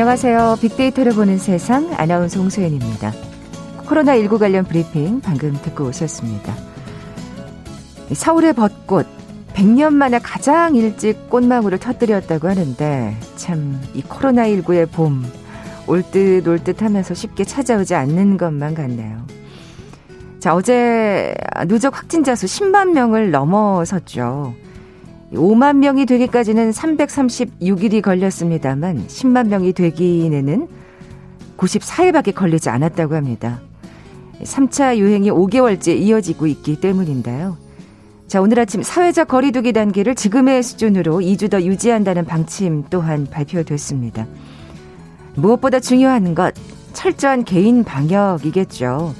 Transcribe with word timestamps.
안녕하세요. 0.00 0.58
빅데이터를 0.60 1.12
보는 1.12 1.38
세상 1.38 1.92
아나운서 1.96 2.38
홍소연입니다. 2.38 3.12
코로나19 3.78 4.38
관련 4.38 4.64
브리핑 4.64 5.20
방금 5.20 5.58
듣고 5.60 5.86
오셨습니다. 5.86 6.54
서울의 8.12 8.52
벚꽃 8.52 9.08
100년 9.54 9.94
만에 9.94 10.20
가장 10.20 10.76
일찍 10.76 11.28
꽃망울을 11.28 11.78
터뜨렸다고 11.78 12.46
하는데 12.46 13.16
참 13.34 13.80
이 13.92 14.02
코로나19의 14.02 14.88
봄 14.92 15.24
올 15.88 16.04
듯 16.12 16.46
올 16.46 16.60
듯 16.62 16.80
하면서 16.80 17.12
쉽게 17.12 17.42
찾아오지 17.42 17.96
않는 17.96 18.36
것만 18.36 18.74
같네요. 18.76 19.26
자, 20.38 20.54
어제 20.54 21.34
누적 21.66 21.98
확진자 21.98 22.36
수 22.36 22.46
10만 22.46 22.92
명을 22.92 23.32
넘어섰죠. 23.32 24.54
5만 25.32 25.76
명이 25.76 26.06
되기까지는 26.06 26.70
336일이 26.70 28.02
걸렸습니다만 28.02 29.06
10만 29.06 29.48
명이 29.48 29.72
되기에는 29.72 30.68
94일밖에 31.56 32.34
걸리지 32.34 32.70
않았다고 32.70 33.14
합니다. 33.14 33.60
3차 34.42 34.96
유행이 34.96 35.30
5개월째 35.30 35.96
이어지고 35.98 36.46
있기 36.46 36.80
때문인데요. 36.80 37.56
자, 38.28 38.40
오늘 38.40 38.60
아침 38.60 38.82
사회적 38.82 39.28
거리두기 39.28 39.72
단계를 39.72 40.14
지금의 40.14 40.62
수준으로 40.62 41.18
2주 41.18 41.50
더 41.50 41.62
유지한다는 41.62 42.24
방침 42.24 42.84
또한 42.90 43.26
발표됐습니다. 43.30 44.26
무엇보다 45.34 45.80
중요한 45.80 46.34
것, 46.34 46.54
철저한 46.92 47.44
개인 47.44 47.84
방역이겠죠. 47.84 49.14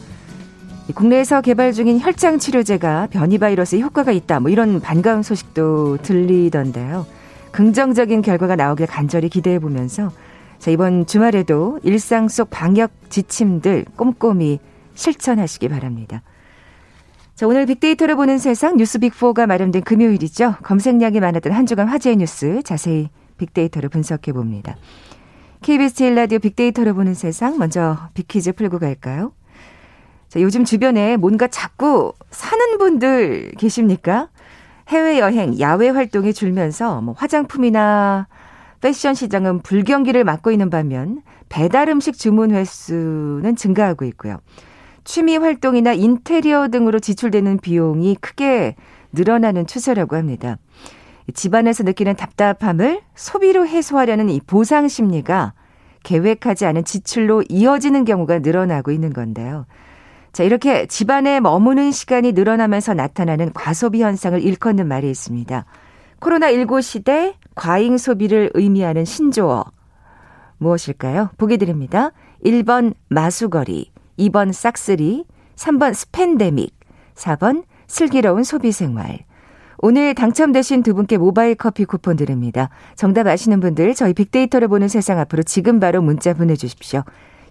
국내에서 0.95 1.43
개발 1.43 1.73
중인 1.73 2.01
혈장 2.01 2.39
치료제가 2.39 3.09
변이 3.11 3.39
바이러스에 3.39 3.81
효과가 3.81 4.13
있다. 4.13 4.41
뭐 4.41 4.51
이런 4.51 4.81
반가운 4.81 5.23
소식도 5.23 5.99
들리던데요. 5.99 7.07
긍정적인 7.53 8.23
결과가 8.23 8.57
나오길 8.57 8.87
간절히 8.87 9.29
기대해 9.29 9.59
보면서 9.59 10.11
자, 10.59 10.71
이번 10.71 11.07
주말에도 11.07 11.79
일상 11.83 12.29
속 12.29 12.51
방역 12.51 12.91
지침들 13.11 13.85
꼼꼼히 13.97 14.59
실천하시기 14.95 15.69
바랍니다. 15.69 16.23
자, 17.35 17.47
오늘 17.47 17.67
빅데이터를 17.67 18.17
보는 18.17 18.39
세상 18.39 18.77
뉴스 18.77 18.99
빅4가 18.99 19.47
마련된 19.47 19.83
금요일이죠. 19.83 20.57
검색량이 20.65 21.21
많았던 21.21 21.53
한 21.53 21.67
주간 21.67 21.87
화제의 21.87 22.17
뉴스 22.17 22.63
자세히 22.65 23.11
빅데이터를 23.37 23.89
분석해 23.89 24.33
봅니다. 24.33 24.77
KBS 25.63 25.95
제일 25.95 26.15
라디오 26.17 26.41
빅데이터를 26.41 26.95
보는 26.95 27.15
세상 27.15 27.59
먼저 27.59 27.97
빅퀴즈 28.15 28.53
풀고 28.53 28.81
갈까요? 28.81 29.33
자, 30.29 30.43
요즘 30.43 30.65
주변에 30.65 31.17
뭔가 31.17 31.47
자꾸 31.47 32.13
사는 32.31 32.79
분들 32.79 33.53
계십니까? 33.57 34.29
해외여행, 34.89 35.59
야외 35.59 35.89
활동이 35.89 36.35
줄면서 36.35 37.01
뭐 37.01 37.15
화장품이나 37.17 38.27
패션 38.81 39.15
시장은 39.15 39.61
불경기를 39.61 40.25
맞고 40.25 40.51
있는 40.51 40.71
반면 40.71 41.23
배달 41.49 41.89
음식 41.89 42.17
주문 42.17 42.51
횟수는 42.51 43.57
증가하고 43.57 44.05
있고요. 44.07 44.39
취미 45.05 45.39
활동이나 45.39 45.95
인테리어 45.95 46.69
등으로 46.69 47.01
지출되는 47.01 47.59
비용이 47.59 48.17
크게 48.17 48.77
늘어나는 49.13 49.67
추세라고 49.67 50.17
합니다. 50.17 50.59
집안에서 51.33 51.85
느끼는 51.85 52.17
답답함을 52.17 53.01
소비로 53.15 53.67
해소하려는 53.67 54.29
이 54.29 54.41
보상 54.47 54.89
심리가 54.89 55.55
계획하지 56.03 56.67
않은 56.67 56.85
지출로 56.85 57.45
이어지는 57.49 58.05
경우가 58.05 58.41
늘어나고 58.41 58.91
있는 58.91 59.13
건데요. 59.13 59.67
자, 60.39 60.45
이렇게 60.45 60.87
집안에 60.87 61.41
머무는 61.41 61.91
시간이 61.91 62.31
늘어나면서 62.31 62.95
나타나는 62.95 63.53
과소비 63.55 64.05
현상을 64.05 64.41
일컫는 64.41 64.87
말이 64.87 65.11
있습니다. 65.11 65.65
코로나19 66.21 66.81
시대 66.81 67.35
과잉 67.57 67.99
소비를 67.99 68.49
의미하는 68.55 69.05
신조어. 69.05 69.65
무엇일까요? 70.59 71.31
보기 71.39 71.59
드립니다. 71.59 72.13
1번 72.45 72.95
마수거리, 73.09 73.91
2번 74.17 74.53
싹쓸이, 74.53 75.25
3번 75.57 75.93
스팬데믹, 75.93 76.73
4번 77.17 77.65
슬기로운 77.89 78.45
소비 78.45 78.71
생활. 78.71 79.19
오늘 79.79 80.15
당첨되신 80.15 80.85
두 80.85 80.95
분께 80.95 81.19
모바일 81.19 81.57
커피 81.57 81.85
쿠폰 81.85 82.15
드립니다. 82.15 82.69
정답 82.95 83.27
아시는 83.27 83.59
분들 83.59 83.93
저희 83.97 84.15
빅데이터를 84.15 84.69
보는 84.69 84.87
세상 84.87 85.19
앞으로 85.19 85.43
지금 85.43 85.81
바로 85.81 86.01
문자 86.01 86.33
보내주십시오. 86.33 87.03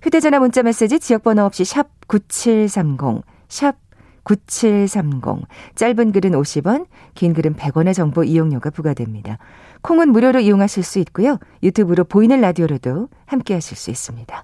휴대전화 0.01 0.39
문자 0.39 0.63
메시지 0.63 0.99
지역번호 0.99 1.43
없이 1.43 1.65
샵 1.65 1.87
9730, 2.07 3.23
샵 3.47 3.75
9730. 4.23 5.47
짧은 5.75 6.11
글은 6.11 6.31
50원, 6.31 6.85
긴 7.15 7.33
글은 7.33 7.55
100원의 7.55 7.93
정보 7.93 8.23
이용료가 8.23 8.69
부과됩니다. 8.69 9.37
콩은 9.81 10.09
무료로 10.09 10.39
이용하실 10.39 10.83
수 10.83 10.99
있고요. 10.99 11.39
유튜브로 11.63 12.03
보이는 12.03 12.39
라디오로도 12.41 13.07
함께 13.25 13.53
하실 13.53 13.77
수 13.77 13.89
있습니다. 13.89 14.43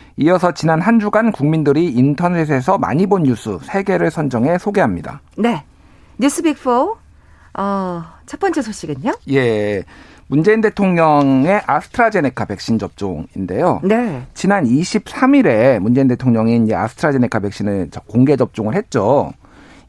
이어서 0.21 0.51
지난 0.53 0.79
한 0.81 0.99
주간 0.99 1.31
국민들이 1.31 1.87
인터넷에서 1.87 2.77
많이 2.77 3.07
본 3.07 3.23
뉴스 3.23 3.57
3개를 3.57 4.11
선정해 4.11 4.59
소개합니다. 4.59 5.19
네. 5.35 5.63
뉴스 6.19 6.43
빅4 6.43 6.95
어, 7.57 8.03
첫 8.27 8.39
번째 8.39 8.61
소식은요? 8.61 9.13
예. 9.31 9.83
문재인 10.27 10.61
대통령의 10.61 11.61
아스트라제네카 11.65 12.45
백신 12.45 12.77
접종인데요. 12.77 13.81
네. 13.83 14.21
지난 14.35 14.63
23일에 14.63 15.79
문재인 15.79 16.07
대통령이 16.07 16.55
이제 16.63 16.75
아스트라제네카 16.75 17.39
백신을 17.39 17.89
공개 18.05 18.37
접종을 18.37 18.75
했죠. 18.75 19.33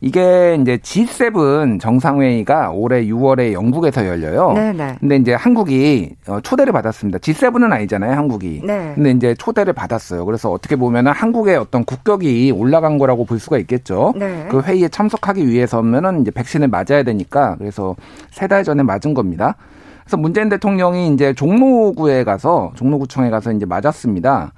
이게 0.05 0.59
이제 0.61 0.79
G7 0.79 1.79
정상회의가 1.81 2.71
올해 2.73 3.05
6월에 3.07 3.53
영국에서 3.53 4.05
열려요. 4.05 4.53
네네. 4.53 4.73
네. 4.73 4.97
근데 4.99 5.15
이제 5.17 5.33
한국이 5.33 6.17
어, 6.27 6.41
초대를 6.41 6.73
받았습니다. 6.73 7.19
G7은 7.21 7.71
아니잖아요, 7.73 8.11
한국이. 8.17 8.63
네. 8.65 8.93
근데 8.97 9.13
이제 9.13 9.35
초대를 9.37 9.73
받았어요. 9.75 10.25
그래서 10.25 10.51
어떻게 10.51 10.75
보면은 10.75 11.13
한국의 11.13 11.57
어떤 11.57 11.85
국격이 11.85 12.51
올라간 12.51 12.99
거라고 12.99 13.25
볼 13.25 13.39
수가 13.39 13.59
있겠죠. 13.59 14.13
네. 14.17 14.49
그 14.51 14.61
회의에 14.63 14.89
참석하기 14.89 15.47
위해서면은 15.47 16.23
이제 16.23 16.33
백신을 16.33 16.67
맞아야 16.67 17.05
되니까 17.05 17.55
그래서 17.59 17.95
세 18.33 18.49
달 18.49 18.65
전에 18.65 18.83
맞은 18.83 19.15
겁니다. 19.15 19.55
그래서 20.03 20.17
문재인 20.17 20.49
대통령이 20.49 21.15
이제 21.15 21.33
종로구에 21.33 22.25
가서 22.25 22.73
종로구청에 22.75 23.31
가서 23.31 23.53
이제 23.53 23.65
맞았습니다. 23.67 24.53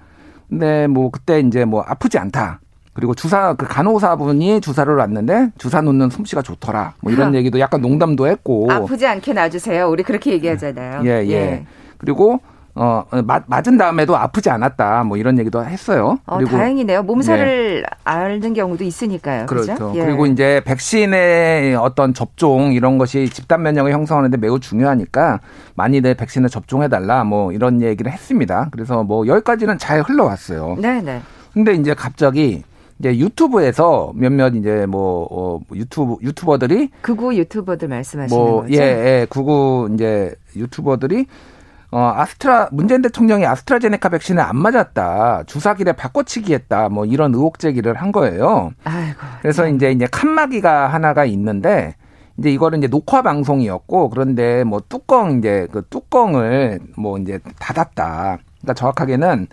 근데 0.48 0.86
뭐 0.86 1.10
그때 1.10 1.38
이제 1.40 1.66
뭐 1.66 1.82
아프지 1.82 2.16
않다. 2.18 2.60
그리고 2.94 3.14
주사 3.14 3.54
그 3.54 3.66
간호사분이 3.66 4.60
주사를 4.60 4.94
놨는데 4.96 5.50
주사 5.58 5.80
놓는 5.82 6.10
솜씨가 6.10 6.42
좋더라. 6.42 6.94
뭐 7.00 7.12
이런 7.12 7.34
얘기도 7.34 7.58
약간 7.60 7.80
농담도 7.80 8.28
했고 8.28 8.70
아프지 8.70 9.06
않게 9.06 9.32
놔주세요. 9.32 9.88
우리 9.88 10.02
그렇게 10.04 10.30
얘기하잖아요. 10.32 11.02
예 11.04 11.26
예. 11.26 11.32
예. 11.32 11.66
그리고 11.98 12.40
어, 12.76 13.04
맞, 13.24 13.44
맞은 13.46 13.76
다음에도 13.78 14.16
아프지 14.16 14.50
않았다. 14.50 15.04
뭐 15.04 15.16
이런 15.16 15.38
얘기도 15.38 15.64
했어요. 15.64 16.18
어, 16.26 16.38
그리고 16.38 16.56
다행이네요. 16.56 17.04
몸살을 17.04 17.82
네. 17.82 17.88
앓는 18.02 18.54
경우도 18.54 18.82
있으니까요. 18.82 19.46
그렇죠. 19.46 19.74
그렇죠? 19.74 19.92
예. 19.96 20.04
그리고 20.04 20.26
이제 20.26 20.60
백신의 20.64 21.76
어떤 21.76 22.14
접종 22.14 22.72
이런 22.72 22.98
것이 22.98 23.28
집단 23.28 23.62
면역을 23.62 23.92
형성하는데 23.92 24.36
매우 24.38 24.58
중요하니까 24.58 25.40
많이들 25.76 26.14
백신을 26.14 26.48
접종해 26.48 26.88
달라 26.88 27.22
뭐 27.22 27.52
이런 27.52 27.80
얘기를 27.80 28.10
했습니다. 28.10 28.68
그래서 28.72 29.04
뭐 29.04 29.26
여기까지는 29.26 29.78
잘 29.78 30.00
흘러왔어요. 30.00 30.76
네, 30.80 31.00
네. 31.00 31.22
근데 31.52 31.74
이제 31.74 31.94
갑자기 31.94 32.64
이제 32.98 33.18
유튜브에서 33.18 34.12
몇몇 34.14 34.54
이제 34.54 34.86
뭐 34.86 35.26
어, 35.30 35.60
유튜브 35.74 36.16
유튜버들이 36.22 36.90
극우 37.02 37.34
유튜버들 37.34 37.88
말씀하시는 37.88 38.42
뭐, 38.42 38.62
거죠? 38.62 38.74
예, 38.74 38.78
예, 38.78 39.26
극우 39.28 39.90
이제 39.94 40.34
유튜버들이 40.56 41.26
어, 41.94 42.12
아스트라, 42.16 42.70
문재인 42.72 43.02
대통령이 43.02 43.46
아스트라제네카 43.46 44.08
백신을 44.08 44.42
안 44.42 44.56
맞았다. 44.56 45.44
주사기를 45.46 45.92
바꿔치기 45.92 46.52
했다. 46.52 46.88
뭐 46.88 47.04
이런 47.04 47.32
의혹 47.32 47.60
제기를 47.60 47.94
한 47.94 48.10
거예요. 48.10 48.72
아이고. 48.82 49.20
그래서 49.42 49.68
이제 49.68 49.92
이제 49.92 50.08
칸막이가 50.10 50.88
하나가 50.88 51.24
있는데 51.24 51.94
이제 52.36 52.50
이거는 52.50 52.78
이제 52.78 52.88
녹화 52.88 53.22
방송이었고 53.22 54.10
그런데 54.10 54.64
뭐 54.64 54.82
뚜껑 54.88 55.38
이제 55.38 55.68
그 55.70 55.82
뚜껑을 55.88 56.80
뭐 56.96 57.16
이제 57.18 57.38
닫았다. 57.60 58.38
그러니까 58.60 58.74
정확하게는 58.74 59.46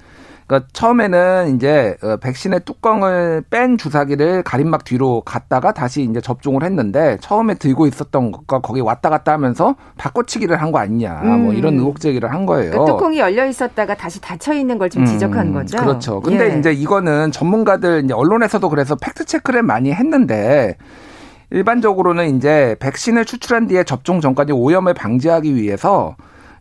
그러니까 0.51 0.67
처음에는 0.73 1.55
이제 1.55 1.95
어, 2.03 2.17
백신의 2.17 2.61
뚜껑을 2.65 3.43
뺀 3.49 3.77
주사기를 3.77 4.43
가림막 4.43 4.83
뒤로 4.83 5.21
갔다가 5.21 5.71
다시 5.71 6.03
이제 6.03 6.19
접종을 6.19 6.63
했는데 6.63 7.17
처음에 7.21 7.53
들고 7.53 7.87
있었던 7.87 8.33
것과 8.33 8.59
거기 8.59 8.81
왔다 8.81 9.09
갔다 9.09 9.31
하면서 9.31 9.75
바꿔치기를 9.97 10.61
한 10.61 10.71
거 10.71 10.79
아니냐 10.79 11.21
뭐 11.23 11.35
음. 11.35 11.43
뭐 11.45 11.53
이런 11.53 11.75
의혹 11.75 11.99
제기를 11.99 12.31
한 12.31 12.45
거예요. 12.45 12.71
그러니까 12.71 12.93
뚜껑이 12.93 13.19
열려 13.19 13.45
있었다가 13.45 13.95
다시 13.95 14.19
닫혀 14.21 14.53
있는 14.53 14.77
걸 14.77 14.91
좀 14.91 15.05
지적한 15.05 15.47
음, 15.47 15.53
거죠. 15.53 15.77
그렇죠. 15.77 16.19
근데 16.19 16.53
예. 16.53 16.59
이제 16.59 16.73
이거는 16.73 17.31
전문가들 17.31 18.03
이제 18.03 18.13
언론에서도 18.13 18.67
그래서 18.67 18.95
팩트 18.95 19.23
체크를 19.23 19.63
많이 19.63 19.93
했는데 19.93 20.75
일반적으로는 21.49 22.35
이제 22.35 22.75
백신을 22.81 23.23
추출한 23.23 23.67
뒤에 23.67 23.85
접종 23.85 24.19
전까지 24.19 24.51
오염을 24.51 24.93
방지하기 24.93 25.55
위해서 25.55 26.15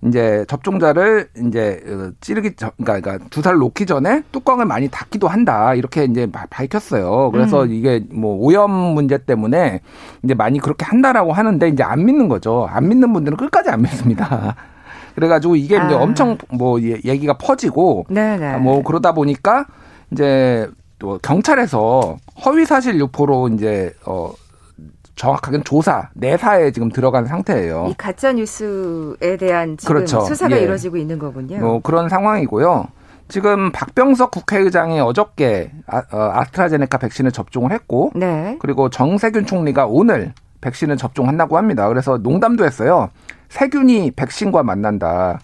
이제 0.06 0.47
접종자를 0.49 1.29
이제 1.47 1.82
어, 1.87 2.11
찌르기 2.20 2.56
전, 2.56 2.70
그러니까, 2.79 3.00
그러니까 3.00 3.29
주사를 3.31 3.58
놓기 3.58 3.85
전에 3.85 4.23
뚜껑을 4.32 4.64
많이 4.64 4.88
닫기도 4.88 5.29
한다 5.29 5.75
이렇게 5.75 6.05
이제 6.05 6.26
밝혔어요. 6.31 7.31
그래서 7.32 7.64
음. 7.64 7.73
이게 7.73 8.02
뭐 8.11 8.37
오염 8.37 8.70
문제 8.70 9.19
때문에 9.19 9.81
이제 10.23 10.35
많이 10.35 10.58
그렇게 10.58 10.87
한다라고 10.87 11.32
하는데 11.32 11.69
이제 11.69 11.82
안 11.82 12.05
믿는 12.05 12.29
거죠. 12.29 12.67
안 12.70 12.88
믿는 12.88 13.12
분들은 13.12 13.37
끝까지 13.37 13.69
안 13.69 13.82
믿습니다. 13.82 14.56
그래가지고 15.14 15.56
이게 15.56 15.76
아. 15.76 15.87
이제 15.87 15.94
엄청 15.94 16.38
뭐 16.50 16.81
얘기가 16.81 17.35
퍼지고 17.35 18.06
네네. 18.08 18.56
뭐 18.58 18.82
그러다 18.82 19.12
보니까 19.12 19.67
이제 20.12 20.67
또 20.99 21.19
경찰에서 21.23 22.17
허위 22.44 22.64
사실 22.64 22.99
유포로 22.99 23.49
이제 23.49 23.93
어 24.06 24.32
정확하게는 25.20 25.64
조사, 25.64 26.08
내사에 26.14 26.72
지금 26.72 26.88
들어간 26.88 27.26
상태예요. 27.26 27.88
이 27.90 27.94
가짜 27.94 28.32
뉴스에 28.32 29.37
대한 29.37 29.76
지금 29.76 29.96
그렇죠. 29.96 30.22
수사가 30.22 30.56
예. 30.56 30.62
이루어지고 30.62 30.96
있는 30.96 31.19
거군요. 31.19 31.58
뭐 31.58 31.81
그런 31.82 32.08
상황이고요. 32.08 32.87
지금 33.28 33.70
박병석 33.70 34.31
국회의장이 34.31 34.99
어저께 34.99 35.72
아, 35.87 36.02
어, 36.11 36.43
스트라제네카 36.46 36.96
백신을 36.96 37.32
접종을 37.32 37.70
했고, 37.72 38.12
네. 38.14 38.56
그리고 38.61 38.88
정세균 38.88 39.44
총리가 39.44 39.84
오늘 39.87 40.32
백신을 40.62 40.96
접종한다고 40.96 41.58
합니다. 41.58 41.87
그래서 41.88 42.16
농담도 42.16 42.64
했어요. 42.64 43.11
세균이 43.50 44.12
백신과 44.12 44.62
만난다. 44.62 45.38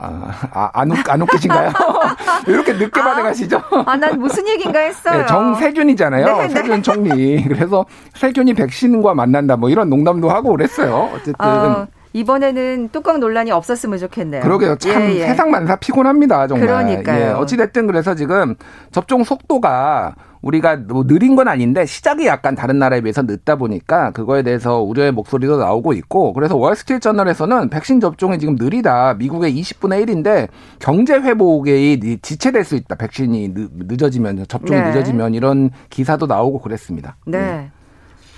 아, 0.00 0.32
아, 0.52 0.70
안, 0.74 0.90
웃, 0.90 1.08
안 1.08 1.22
웃기신가요? 1.22 1.70
이렇게 2.46 2.72
늦게 2.72 3.00
아, 3.00 3.04
반응하시죠? 3.04 3.62
아, 3.86 3.96
난 3.96 4.18
무슨 4.18 4.46
얘기인가 4.48 4.78
했어요. 4.80 5.20
네, 5.20 5.26
정세균이잖아요. 5.26 6.26
네, 6.26 6.46
네. 6.46 6.48
세균 6.48 6.82
총리. 6.82 7.44
그래서 7.48 7.84
세균이 8.14 8.54
백신과 8.54 9.14
만난다 9.14 9.56
뭐 9.56 9.70
이런 9.70 9.88
농담도 9.88 10.28
하고 10.30 10.50
그랬어요. 10.50 11.10
어쨌든. 11.14 11.34
어, 11.38 11.86
이번에는 12.12 12.88
뚜껑 12.90 13.20
논란이 13.20 13.50
없었으면 13.50 13.98
좋겠네요. 13.98 14.42
그러게요. 14.42 14.76
참 14.76 15.02
예, 15.02 15.16
예. 15.16 15.26
세상 15.26 15.50
만사 15.50 15.76
피곤합니다. 15.76 16.46
정말. 16.46 16.66
그러니까요. 16.66 17.20
예, 17.20 17.28
어찌됐든 17.30 17.86
그래서 17.86 18.14
지금 18.14 18.54
접종 18.92 19.24
속도가 19.24 20.14
우리가 20.42 20.76
뭐 20.76 21.04
느린 21.06 21.36
건 21.36 21.48
아닌데 21.48 21.86
시작이 21.86 22.26
약간 22.26 22.54
다른 22.54 22.78
나라에 22.78 23.00
비해서 23.00 23.22
늦다 23.22 23.56
보니까 23.56 24.10
그거에 24.12 24.42
대해서 24.42 24.80
우려의 24.80 25.12
목소리도 25.12 25.58
나오고 25.58 25.92
있고 25.94 26.32
그래서 26.32 26.56
월스트리트 26.56 27.00
저널에서는 27.00 27.70
백신 27.70 28.00
접종이 28.00 28.38
지금 28.38 28.56
느리다. 28.58 29.14
미국의 29.14 29.54
20분의 29.60 30.06
1인데 30.06 30.48
경제 30.78 31.14
회복에 31.14 31.98
지체될 32.22 32.64
수 32.64 32.76
있다. 32.76 32.94
백신이 32.94 33.52
늦어지면 33.54 34.46
접종이 34.48 34.80
네. 34.80 34.88
늦어지면 34.88 35.34
이런 35.34 35.70
기사도 35.90 36.26
나오고 36.26 36.60
그랬습니다. 36.60 37.16
네. 37.26 37.38
네. 37.38 37.70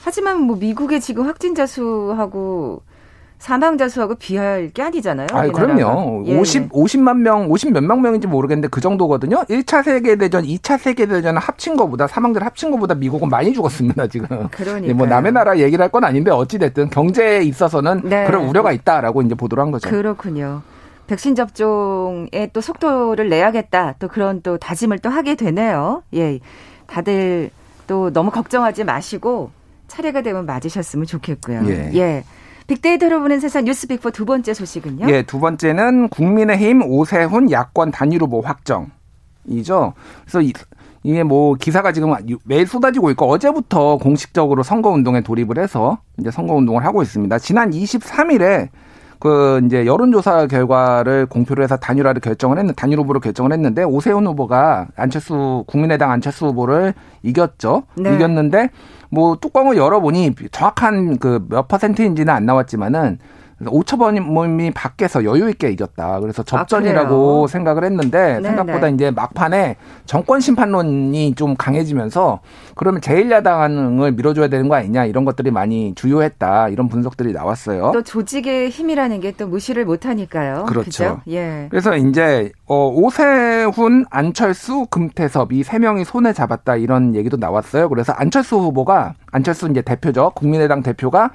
하지만 0.03 0.41
뭐 0.43 0.57
미국의 0.57 1.01
지금 1.01 1.27
확진자 1.27 1.67
수하고 1.67 2.83
사망자 3.41 3.89
수하고 3.89 4.15
비할 4.17 4.69
게 4.69 4.83
아니잖아요. 4.83 5.29
아, 5.33 5.49
그럼요. 5.49 6.25
예. 6.27 6.39
50 6.39 6.69
50만 6.69 7.17
명, 7.21 7.51
50 7.51 7.73
몇만 7.73 8.03
명인지 8.03 8.27
모르겠는데 8.27 8.69
그 8.69 8.83
정도거든요. 8.83 9.45
1차 9.49 9.83
세계 9.83 10.17
대전, 10.17 10.45
2차 10.45 10.79
세계 10.79 11.07
대전 11.07 11.39
합친 11.39 11.75
거보다 11.75 12.07
사망자를 12.07 12.47
합친 12.47 12.71
거보다 12.71 12.95
미국은 12.95 13.31
많이 13.31 13.55
죽었습니다, 13.55 14.07
지금. 14.09 14.47
그러니까 14.51 14.95
뭐 14.95 15.07
남의 15.07 15.33
나라 15.33 15.59
얘기를 15.59 15.83
할 15.83 15.91
건 15.91 16.05
아닌데 16.05 16.31
어찌 16.31 16.59
됐든 16.59 16.91
경제에 16.91 17.43
있어서는 17.43 18.03
네. 18.05 18.25
그런 18.27 18.47
우려가 18.47 18.71
있다라고 18.71 19.23
이제 19.23 19.35
보도를 19.35 19.65
한 19.65 19.71
거죠. 19.73 19.89
그렇군요. 19.91 20.63
백신 21.09 21.35
접종에 21.35 22.51
또 22.53 22.61
속도를 22.61 23.29
내야겠다. 23.29 23.95
또 23.99 24.07
그런 24.07 24.43
또 24.43 24.59
다짐을 24.59 25.01
또 25.01 25.09
하게 25.09 25.35
되네요. 25.35 26.03
예. 26.15 26.39
다들 26.87 27.51
또 27.89 28.13
너무 28.13 28.31
걱정하지 28.31 28.85
마시고 28.85 29.51
차례가 29.89 30.21
되면 30.23 30.47
맞으셨으면 30.47 31.07
좋겠고요. 31.07 31.63
예. 31.67 31.91
예. 31.95 32.25
빅데이터로 32.71 33.21
보는 33.21 33.41
세상 33.41 33.65
뉴스 33.65 33.89
빅포 33.89 34.13
두 34.13 34.25
번째 34.25 34.55
소식은요? 34.55 35.11
예, 35.11 35.23
두 35.23 35.41
번째는 35.41 36.09
국민의힘 36.09 36.83
오세훈 36.83 37.51
야권 37.51 37.91
단일 37.91 38.23
후보 38.23 38.41
확정이죠. 38.41 39.95
그래서 40.23 40.41
이, 40.41 40.53
이게 41.03 41.25
뭐 41.25 41.55
기사가 41.55 41.91
지금 41.91 42.15
매일 42.45 42.69
쏟아지고 42.69 43.11
있고 43.11 43.27
어제부터 43.27 43.97
공식적으로 43.97 44.63
선거 44.63 44.91
운동에 44.91 45.21
돌입을 45.21 45.59
해서 45.59 45.99
이제 46.19 46.31
선거 46.31 46.55
운동을 46.55 46.85
하고 46.85 47.03
있습니다. 47.03 47.41
지난 47.41 47.73
23일에 47.73 48.69
그 49.21 49.61
이제 49.67 49.87
여론조사 49.87 50.47
결과를 50.47 51.27
공표를 51.27 51.63
해서 51.63 51.77
단일화를 51.77 52.21
결정을 52.21 52.59
했는 52.59 52.75
단일 52.75 52.99
후보를 52.99 53.21
결정을 53.21 53.53
했는데 53.53 53.85
오세훈 53.85 54.27
후보가 54.27 54.89
안철수 54.97 55.63
국민의당 55.67 56.11
안철수 56.11 56.47
후보를 56.47 56.95
이겼죠. 57.23 57.83
네. 57.97 58.15
이겼는데 58.15 58.71
뭐 59.11 59.37
뚜껑을 59.37 59.77
열어보니 59.77 60.35
정확한 60.51 61.19
그 61.19 61.47
몇 61.51 61.69
퍼센트인지는 61.69 62.33
안 62.33 62.47
나왔지만은 62.47 63.19
오차범위 63.67 64.71
밖에서 64.73 65.25
여유 65.25 65.49
있게 65.51 65.71
이겼다. 65.71 66.21
그래서 66.21 66.43
접전이라고 66.43 67.45
아, 67.45 67.47
생각을 67.47 67.85
했는데 67.85 68.35
네네. 68.35 68.43
생각보다 68.49 68.87
네. 68.89 68.93
이제 68.95 69.11
막판에 69.11 69.77
정권 70.07 70.41
심판론이 70.41 71.35
좀 71.35 71.57
강해지면서 71.57 72.41
그러면 72.75 73.01
제1야당을 73.01 74.15
밀어줘야 74.17 74.49
되는 74.49 74.69
거 74.69 74.77
아니냐 74.77 75.05
이런 75.07 75.25
것들이 75.25 75.51
많이 75.51 75.95
주요했다. 75.95 76.69
이런 76.69 76.89
분석들이 76.89 77.33
나왔어요. 77.33 77.91
또 77.93 78.03
조직의 78.03 78.71
힘이라는 78.71 79.21
게 79.21 79.31
또 79.41 79.47
무시를 79.47 79.85
못하니까요. 79.85 80.65
그렇죠. 80.67 80.85
그죠? 80.85 81.21
예. 81.29 81.69
그래서 81.71 81.97
이제 81.97 82.51
어, 82.67 82.89
오세훈, 82.89 84.05
안철수, 84.11 84.87
금태섭 84.91 85.53
이 85.53 85.63
세 85.63 85.79
명이 85.79 86.05
손에 86.05 86.33
잡았다 86.33 86.77
이런 86.77 87.15
얘기도 87.15 87.37
나왔어요. 87.37 87.89
그래서 87.89 88.13
안철수 88.13 88.57
후보가 88.57 89.15
안철수 89.31 89.69
이제 89.69 89.83
대표죠. 89.83 90.33
국민의당 90.35 90.83
대표가 90.83 91.31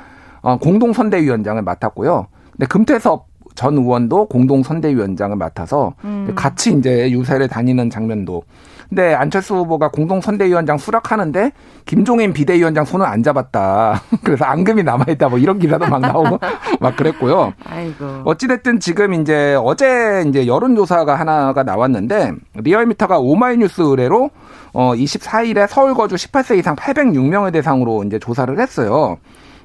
어, 0.45 0.57
공동선대위원장을 0.57 1.59
맡았고요. 1.63 2.27
근데 2.51 2.67
금태섭 2.67 3.25
전 3.55 3.77
의원도 3.77 4.27
공동선대위원장을 4.27 5.35
맡아서 5.37 5.95
음. 6.03 6.31
같이 6.35 6.71
이제 6.71 7.09
유세를 7.11 7.47
다니는 7.47 7.89
장면도. 7.89 8.43
근데 8.87 9.15
안철수 9.15 9.55
후보가 9.55 9.89
공동선대위원장 9.89 10.77
수락하는데 10.77 11.51
김종인 11.85 12.31
비대위원장 12.31 12.85
손을 12.85 13.07
안 13.07 13.23
잡았다. 13.23 14.03
그래서 14.23 14.45
앙금이 14.45 14.83
남아있다. 14.83 15.29
뭐 15.29 15.39
이런 15.39 15.57
기사도 15.57 15.87
막 15.87 15.99
나오고 15.99 16.37
막 16.79 16.95
그랬고요. 16.95 17.53
아이고. 17.65 18.05
어찌됐든 18.25 18.79
지금 18.79 19.15
이제 19.15 19.57
어제 19.59 20.23
이제 20.27 20.45
여론조사가 20.45 21.15
하나가 21.15 21.63
나왔는데 21.63 22.33
리얼미터가 22.53 23.17
오마이뉴스 23.17 23.81
의뢰로 23.81 24.29
어 24.73 24.93
24일에 24.93 25.65
서울 25.67 25.95
거주 25.95 26.13
18세 26.13 26.59
이상 26.59 26.75
806명을 26.75 27.51
대상으로 27.51 28.03
이제 28.03 28.19
조사를 28.19 28.59
했어요. 28.59 29.17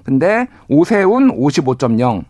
근데 0.05 0.49
오세훈 0.69 1.37
55.0, 1.37 2.25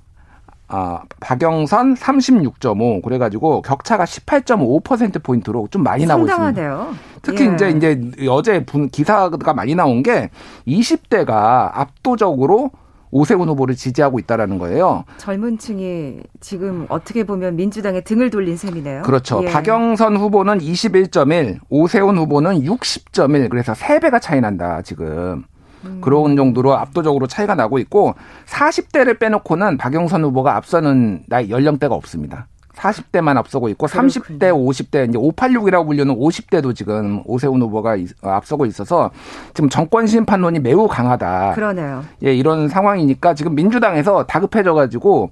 아, 0.69 1.03
박영선 1.21 1.95
36.5 1.95 3.03
그래가지고 3.03 3.62
격차가 3.62 4.05
18.5% 4.05 5.23
포인트로 5.23 5.69
좀 5.71 5.83
많이 5.83 6.07
나고 6.07 6.27
있습니다. 6.27 6.87
특히 7.23 7.47
예. 7.49 7.55
이제 7.55 7.71
이제 7.71 8.00
어제 8.29 8.65
분 8.65 8.89
기사가 8.89 9.53
많이 9.53 9.75
나온 9.75 10.03
게 10.03 10.31
20대가 10.67 11.71
압도적으로 11.73 12.71
오세훈 13.11 13.49
후보를 13.49 13.75
지지하고 13.75 14.21
있다라는 14.21 14.59
거예요. 14.59 15.05
젊은 15.17 15.59
층이 15.59 16.21
지금 16.41 16.87
어떻게 16.89 17.25
보면 17.25 17.57
민주당에 17.57 18.03
등을 18.03 18.31
돌린 18.31 18.57
셈이네요. 18.57 19.03
그렇죠. 19.03 19.43
예. 19.43 19.50
박영선 19.50 20.17
후보는 20.17 20.59
21.1, 20.59 21.59
오세훈 21.69 22.17
후보는 22.17 22.62
60.1 22.62 23.50
그래서 23.50 23.73
3배가 23.73 24.21
차이 24.21 24.41
난다, 24.41 24.83
지금. 24.83 25.43
음. 25.84 26.00
그런 26.00 26.37
정도로 26.37 26.75
압도적으로 26.76 27.26
차이가 27.26 27.54
나고 27.54 27.78
있고 27.78 28.14
40대를 28.46 29.18
빼놓고는 29.18 29.78
박영선 29.78 30.25
후보가 30.25 30.56
앞서는 30.56 31.25
나이 31.28 31.50
연령대가 31.50 31.94
없습니다. 31.94 32.46
40대만 32.80 33.37
앞서고 33.37 33.68
있고 33.70 33.87
그렇군요. 33.87 34.08
30대, 34.08 34.40
50대 34.52 35.08
이제 35.08 35.18
586이라고 35.18 35.87
불리는 35.87 36.14
50대도 36.14 36.75
지금 36.75 37.22
오세훈 37.26 37.60
후보가 37.60 37.96
앞서고 38.22 38.64
있어서 38.66 39.10
지금 39.54 39.68
정권 39.68 40.06
심판론이 40.06 40.60
매우 40.60 40.88
강하다. 40.88 41.52
그러네요. 41.54 42.04
예, 42.25 42.34
이런 42.34 42.68
상황이니까 42.68 43.34
지금 43.34 43.54
민주당에서 43.54 44.25
다급해져 44.25 44.72
가지고 44.75 45.30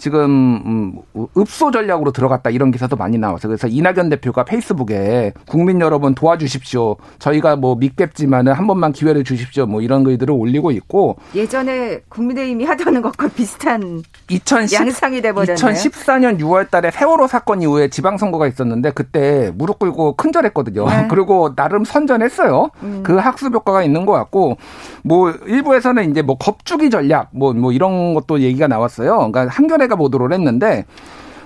지금 0.00 0.62
음, 0.64 1.28
읍소 1.36 1.70
전략으로 1.70 2.10
들어갔다 2.10 2.48
이런 2.48 2.70
기사도 2.70 2.96
많이 2.96 3.18
나와서 3.18 3.46
그래서 3.46 3.68
이낙연 3.68 4.08
대표가 4.08 4.44
페이스북에 4.44 5.34
국민 5.46 5.80
여러분 5.80 6.14
도와주십시오. 6.14 6.96
저희가 7.18 7.56
뭐 7.56 7.76
밉겠지만은 7.76 8.54
한 8.54 8.66
번만 8.66 8.92
기회를 8.92 9.24
주십시오. 9.24 9.66
뭐 9.66 9.82
이런 9.82 10.02
글들을 10.02 10.32
올리고 10.32 10.70
있고 10.70 11.16
예전에 11.34 12.00
국민의힘이 12.08 12.64
하던 12.64 13.02
것과 13.02 13.28
비슷한 13.28 14.02
2010, 14.30 14.80
양상이 14.80 15.20
돼버렸네요. 15.20 15.54
2014년 15.54 16.40
6월달에 16.40 16.90
세월호 16.90 17.26
사건 17.26 17.60
이후에 17.60 17.88
지방선거가 17.88 18.46
있었는데 18.46 18.92
그때 18.92 19.52
무릎 19.54 19.78
꿇고 19.78 20.14
큰절했거든요. 20.14 20.88
네. 20.88 21.08
그리고 21.10 21.54
나름 21.54 21.84
선전했어요. 21.84 22.70
음. 22.82 23.02
그 23.02 23.16
학습 23.16 23.52
효과가 23.54 23.82
있는 23.82 24.06
것 24.06 24.12
같고 24.12 24.56
뭐 25.02 25.30
일부에서는 25.30 26.10
이제 26.10 26.22
뭐 26.22 26.38
겁주기 26.38 26.88
전략 26.88 27.28
뭐뭐 27.32 27.52
뭐 27.52 27.72
이런 27.72 28.14
것도 28.14 28.40
얘기가 28.40 28.66
나왔어요. 28.66 29.30
그러니까 29.30 29.48
한겨레 29.48 29.89
한겨레가 29.90 29.96
보도를 29.96 30.32
했는데 30.32 30.84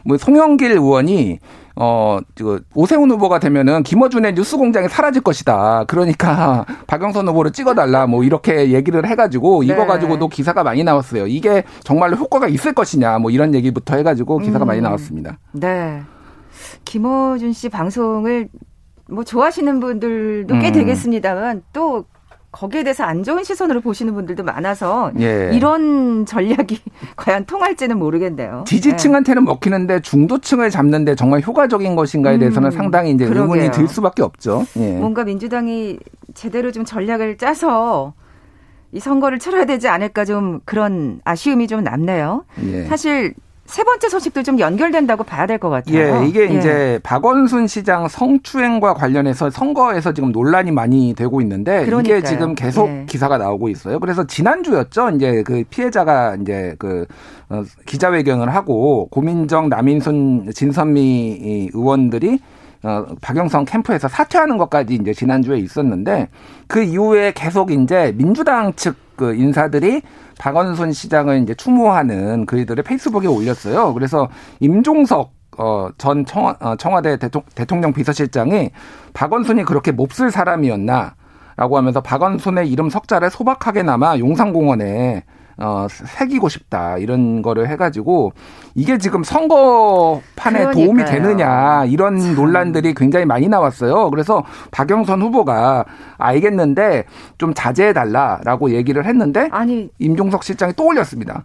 뭐 0.04 0.18
송영길 0.18 0.72
의원이 0.72 1.38
어, 1.76 2.20
그 2.36 2.62
오세훈 2.74 3.10
후보가 3.10 3.40
되면은 3.40 3.82
김어준의 3.82 4.34
뉴스 4.34 4.56
공장이 4.56 4.88
사라질 4.88 5.22
것이다. 5.22 5.84
그러니까 5.88 6.64
박영선 6.86 7.26
후보를 7.26 7.50
찍어달라. 7.50 8.06
뭐 8.06 8.22
이렇게 8.22 8.70
얘기를 8.70 9.04
해가지고 9.04 9.64
네. 9.64 9.72
이거 9.72 9.86
가지고도 9.86 10.28
기사가 10.28 10.62
많이 10.62 10.84
나왔어요. 10.84 11.26
이게 11.26 11.64
정말로 11.82 12.16
효과가 12.16 12.46
있을 12.46 12.74
것이냐. 12.74 13.18
뭐 13.18 13.32
이런 13.32 13.54
얘기부터 13.54 13.96
해가지고 13.96 14.38
기사가 14.38 14.64
음. 14.64 14.68
많이 14.68 14.80
나왔습니다. 14.80 15.38
네. 15.52 16.02
김어준 16.84 17.52
씨 17.52 17.68
방송을 17.68 18.48
뭐 19.10 19.24
좋아하시는 19.24 19.80
분들도 19.80 20.54
꽤 20.60 20.68
음. 20.68 20.72
되겠습니다만 20.72 21.62
또 21.72 22.04
거기에 22.54 22.84
대해서 22.84 23.02
안 23.02 23.24
좋은 23.24 23.42
시선으로 23.42 23.80
보시는 23.80 24.14
분들도 24.14 24.44
많아서 24.44 25.10
예. 25.18 25.50
이런 25.52 26.24
전략이 26.24 26.80
과연 27.16 27.46
통할지는 27.46 27.98
모르겠네요. 27.98 28.62
지지층한테는 28.68 29.42
예. 29.42 29.44
먹히는데 29.44 30.00
중도층을 30.00 30.70
잡는데 30.70 31.16
정말 31.16 31.40
효과적인 31.40 31.96
것인가에 31.96 32.38
대해서는 32.38 32.68
음, 32.68 32.70
상당히 32.70 33.10
이제 33.10 33.26
그러게요. 33.26 33.42
의문이 33.42 33.70
들 33.72 33.88
수밖에 33.88 34.22
없죠. 34.22 34.64
예. 34.76 34.92
뭔가 34.92 35.24
민주당이 35.24 35.98
제대로 36.34 36.70
좀 36.70 36.84
전략을 36.84 37.38
짜서 37.38 38.14
이 38.92 39.00
선거를 39.00 39.40
치러야 39.40 39.64
되지 39.64 39.88
않을까 39.88 40.24
좀 40.24 40.60
그런 40.64 41.20
아쉬움이 41.24 41.66
좀 41.66 41.82
남네요. 41.82 42.44
예. 42.66 42.84
사실 42.84 43.34
세 43.66 43.82
번째 43.82 44.08
소식도 44.08 44.42
좀 44.42 44.60
연결된다고 44.60 45.24
봐야 45.24 45.46
될 45.46 45.58
것 45.58 45.70
같아요. 45.70 46.22
예, 46.22 46.26
이게 46.28 46.40
예. 46.42 46.58
이제 46.58 47.00
박원순 47.02 47.66
시장 47.66 48.08
성추행과 48.08 48.94
관련해서 48.94 49.50
선거에서 49.50 50.12
지금 50.12 50.32
논란이 50.32 50.70
많이 50.70 51.14
되고 51.14 51.40
있는데 51.40 51.86
그러니까요. 51.86 52.18
이게 52.18 52.28
지금 52.28 52.54
계속 52.54 52.88
예. 52.88 53.04
기사가 53.08 53.38
나오고 53.38 53.68
있어요. 53.70 54.00
그래서 54.00 54.26
지난주였죠. 54.26 55.10
이제 55.10 55.42
그 55.44 55.64
피해자가 55.70 56.36
이제 56.40 56.76
그 56.78 57.06
어, 57.48 57.62
기자회견을 57.86 58.54
하고 58.54 59.08
고민정, 59.10 59.68
남인순, 59.68 60.52
진선미 60.54 61.70
의원들이 61.72 62.38
어, 62.82 63.06
박영선 63.22 63.64
캠프에서 63.64 64.08
사퇴하는 64.08 64.58
것까지 64.58 64.94
이제 64.94 65.14
지난주에 65.14 65.58
있었는데 65.58 66.28
그 66.66 66.82
이후에 66.82 67.32
계속 67.34 67.70
이제 67.70 68.12
민주당 68.16 68.74
측 68.74 69.04
그 69.16 69.34
인사들이 69.34 70.02
박원순 70.38 70.92
시장을 70.92 71.42
이제 71.42 71.54
추모하는 71.54 72.46
글들을 72.46 72.82
페이스북에 72.82 73.26
올렸어요. 73.26 73.94
그래서 73.94 74.28
임종석 74.60 75.32
어, 75.58 75.88
전 75.98 76.24
어, 76.34 76.76
청와대 76.76 77.16
대통령 77.16 77.92
비서실장이 77.92 78.70
박원순이 79.12 79.64
그렇게 79.64 79.92
몹쓸 79.92 80.30
사람이었나? 80.30 81.14
라고 81.56 81.76
하면서 81.76 82.00
박원순의 82.00 82.68
이름 82.68 82.90
석자를 82.90 83.30
소박하게 83.30 83.84
남아 83.84 84.18
용산공원에 84.18 85.24
어, 85.58 85.86
새기고 85.88 86.48
싶다 86.48 86.98
이런 86.98 87.42
거를 87.42 87.68
해가지고 87.68 88.32
이게 88.74 88.98
지금 88.98 89.22
선거판에 89.22 90.58
그러니까요. 90.58 90.72
도움이 90.72 91.04
되느냐 91.04 91.84
이런 91.84 92.18
참. 92.18 92.34
논란들이 92.34 92.94
굉장히 92.94 93.24
많이 93.24 93.48
나왔어요. 93.48 94.10
그래서 94.10 94.42
박영선 94.72 95.22
후보가 95.22 95.84
알겠는데 96.18 97.04
좀 97.38 97.54
자제해 97.54 97.92
달라라고 97.92 98.72
얘기를 98.72 99.04
했는데 99.04 99.48
아니 99.52 99.88
임종석 99.98 100.42
실장이 100.44 100.72
또 100.74 100.86
올렸습니다. 100.86 101.44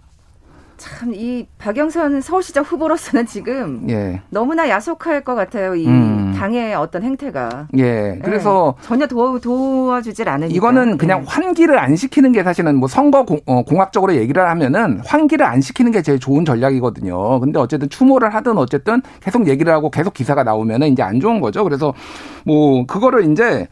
참 0.80 1.10
이 1.14 1.46
박영선 1.58 2.22
서울시장 2.22 2.64
후보로서는 2.64 3.26
지금 3.26 3.86
예. 3.90 4.22
너무나 4.30 4.70
야속할 4.70 5.22
것 5.24 5.36
같아요. 5.36 5.76
이 5.76 5.88
음. 5.88 6.34
당의 6.38 6.74
어떤 6.76 7.04
행태가. 7.04 7.68
예. 7.78 8.20
그래서 8.24 8.76
예. 8.80 8.88
전혀 8.88 9.08
도, 9.08 9.40
도와주질 9.40 10.30
않으니까. 10.30 10.56
이거는 10.56 10.98
그냥 10.98 11.22
예. 11.22 11.26
환기를 11.28 11.78
안 11.78 11.96
시키는 11.96 12.32
게 12.32 12.44
사실은 12.44 12.76
뭐 12.78 12.88
선거 12.88 13.26
공, 13.26 13.40
어, 13.46 13.64
공학적으로 13.64 14.16
얘기를 14.16 14.48
하면은 14.50 15.02
환기를 15.06 15.46
안 15.46 15.62
시키는 15.62 15.92
게 15.92 16.02
제일 16.02 16.20
좋은 16.20 16.46
전략이거든요. 16.46 17.40
근데 17.40 17.60
어쨌든 17.60 17.90
추모를 17.90 18.34
하든 18.34 18.58
어쨌든 18.58 19.02
계속 19.22 19.48
얘기를 19.48 19.74
하고 19.74 19.90
계속 19.90 20.14
기사가 20.14 20.44
나오면은 20.44 20.88
이제 20.90 21.04
안 21.04 21.20
좋은 21.20 21.42
거죠. 21.42 21.64
그래서 21.64 21.94
뭐 22.46 22.86
그거를 22.86 23.30
이제 23.32 23.68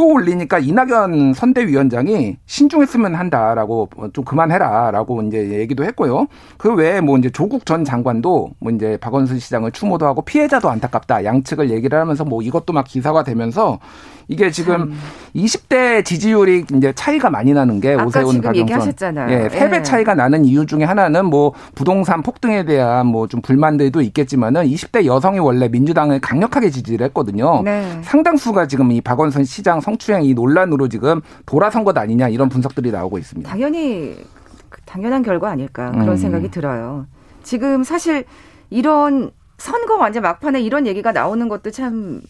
또 0.00 0.08
올리니까 0.08 0.60
이낙연 0.60 1.34
선대위원장이 1.34 2.38
신중했으면 2.46 3.14
한다라고 3.14 3.90
좀 4.14 4.24
그만해라라고 4.24 5.20
이제 5.24 5.50
얘기도 5.60 5.84
했고요. 5.84 6.26
그 6.56 6.74
외에 6.74 7.02
뭐 7.02 7.18
이제 7.18 7.28
조국 7.28 7.66
전 7.66 7.84
장관도 7.84 8.52
뭐 8.58 8.72
이제 8.72 8.96
박원순 8.98 9.38
시장을 9.38 9.72
추모도 9.72 10.06
하고 10.06 10.22
피해자도 10.22 10.70
안타깝다 10.70 11.24
양측을 11.24 11.68
얘기를 11.68 11.98
하면서 11.98 12.24
뭐 12.24 12.40
이것도 12.40 12.72
막 12.72 12.86
기사가 12.86 13.24
되면서 13.24 13.78
이게 14.28 14.50
지금 14.52 14.78
참. 14.78 14.94
20대 15.34 16.04
지지율이 16.04 16.64
이제 16.76 16.92
차이가 16.94 17.30
많이 17.30 17.52
나는 17.52 17.80
게 17.80 17.94
오세훈 17.94 18.40
박영선 18.40 18.94
예, 19.28 19.48
3배 19.48 19.74
예. 19.74 19.82
차이가 19.82 20.14
나는 20.14 20.44
이유 20.44 20.64
중에 20.66 20.84
하나는 20.84 21.26
뭐 21.26 21.52
부동산 21.74 22.22
폭등에 22.22 22.64
대한 22.64 23.06
뭐 23.06 23.26
좀 23.26 23.42
불만들도 23.42 24.00
있겠지만은 24.00 24.64
20대 24.64 25.04
여성이 25.04 25.40
원래 25.40 25.68
민주당을 25.68 26.20
강력하게 26.20 26.70
지지를 26.70 27.06
했거든요. 27.06 27.62
네. 27.64 28.00
상당수가 28.02 28.66
지금 28.66 28.92
이 28.92 29.00
박원순 29.00 29.44
시장 29.44 29.80
성추행 29.90 30.24
이 30.24 30.34
논란으로 30.34 30.88
지금 30.88 31.20
돌아선 31.46 31.84
것 31.84 31.96
아니냐 31.96 32.28
이런 32.28 32.48
분석들이 32.48 32.90
나오고 32.90 33.18
있습니다. 33.18 33.48
당연히 33.48 34.16
당연한 34.84 35.22
결과 35.22 35.50
아닐까 35.50 35.90
그런 35.90 36.10
음. 36.10 36.16
생각이 36.16 36.50
들어요. 36.50 37.06
지금 37.42 37.82
사실 37.84 38.24
이런 38.70 39.30
선거 39.58 39.96
완전 39.96 40.22
막판에 40.22 40.60
이런 40.60 40.86
얘기가 40.86 41.12
나오는 41.12 41.48
것도 41.48 41.70
참 41.70 42.22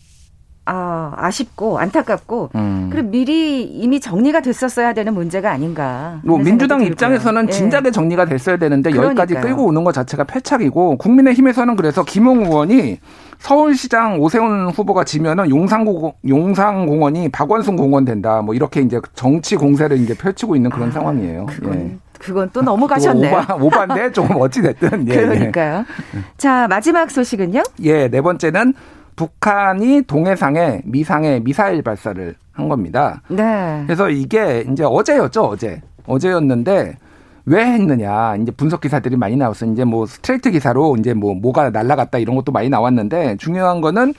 아, 0.66 1.12
아쉽고 1.16 1.78
안타깝고 1.78 2.50
음. 2.54 2.90
그리고 2.92 3.08
미리 3.08 3.62
이미 3.64 3.98
정리가 3.98 4.40
됐었어야 4.40 4.92
되는 4.92 5.14
문제가 5.14 5.50
아닌가. 5.50 6.20
뭐 6.24 6.38
민주당 6.38 6.82
입장에서는 6.82 7.48
예. 7.48 7.52
진작에 7.52 7.90
정리가 7.90 8.26
됐어야 8.26 8.56
되는데 8.56 8.90
그러니까요. 8.90 9.22
여기까지 9.22 9.34
끌고 9.46 9.64
오는 9.66 9.82
것 9.84 9.92
자체가 9.92 10.24
패착이고 10.24 10.98
국민의힘에서는 10.98 11.74
그래서 11.76 12.04
김용 12.04 12.44
의원이 12.44 12.98
서울시장 13.38 14.20
오세훈 14.20 14.68
후보가 14.68 15.04
지면은 15.04 15.48
용산공 15.50 16.12
용산공원이 16.28 17.30
박원순 17.30 17.76
공원 17.76 18.04
된다. 18.04 18.42
뭐 18.42 18.54
이렇게 18.54 18.80
이제 18.82 19.00
정치 19.14 19.56
공세를 19.56 19.98
이제 19.98 20.14
펼치고 20.14 20.56
있는 20.56 20.70
그런 20.70 20.90
아, 20.90 20.92
상황이에요. 20.92 21.46
그건. 21.46 21.74
예. 21.74 21.96
그건 22.18 22.50
또 22.52 22.60
넘어가셨네요. 22.62 23.34
오바, 23.34 23.54
오바인데 23.54 24.12
조금 24.12 24.36
어찌됐든. 24.36 25.08
예, 25.08 25.12
예. 25.14 25.16
그러니까요. 25.22 25.84
예. 26.16 26.20
자, 26.36 26.68
마지막 26.68 27.10
소식은요? 27.10 27.62
예, 27.82 28.08
네 28.08 28.20
번째는 28.20 28.74
북한이 29.20 30.02
동해상에 30.06 30.80
미상의 30.86 31.42
미사일 31.42 31.82
발사를 31.82 32.34
한 32.52 32.68
겁니다. 32.70 33.20
네. 33.28 33.82
그래서 33.84 34.08
이게 34.08 34.64
이제 34.72 34.82
어제였죠, 34.82 35.42
어제. 35.42 35.82
어제였는데 36.06 36.96
왜 37.44 37.66
했느냐 37.66 38.36
이제 38.36 38.50
분석 38.50 38.80
기사들이 38.80 39.16
많이 39.16 39.36
나왔어. 39.36 39.66
이제 39.66 39.84
뭐 39.84 40.06
스트레이트 40.06 40.50
기사로 40.50 40.96
이제 40.98 41.12
뭐 41.12 41.34
뭐가 41.34 41.68
날라갔다 41.68 42.16
이런 42.16 42.34
것도 42.34 42.50
많이 42.50 42.70
나왔는데 42.70 43.36
중요한 43.36 43.82
거는 43.82 44.14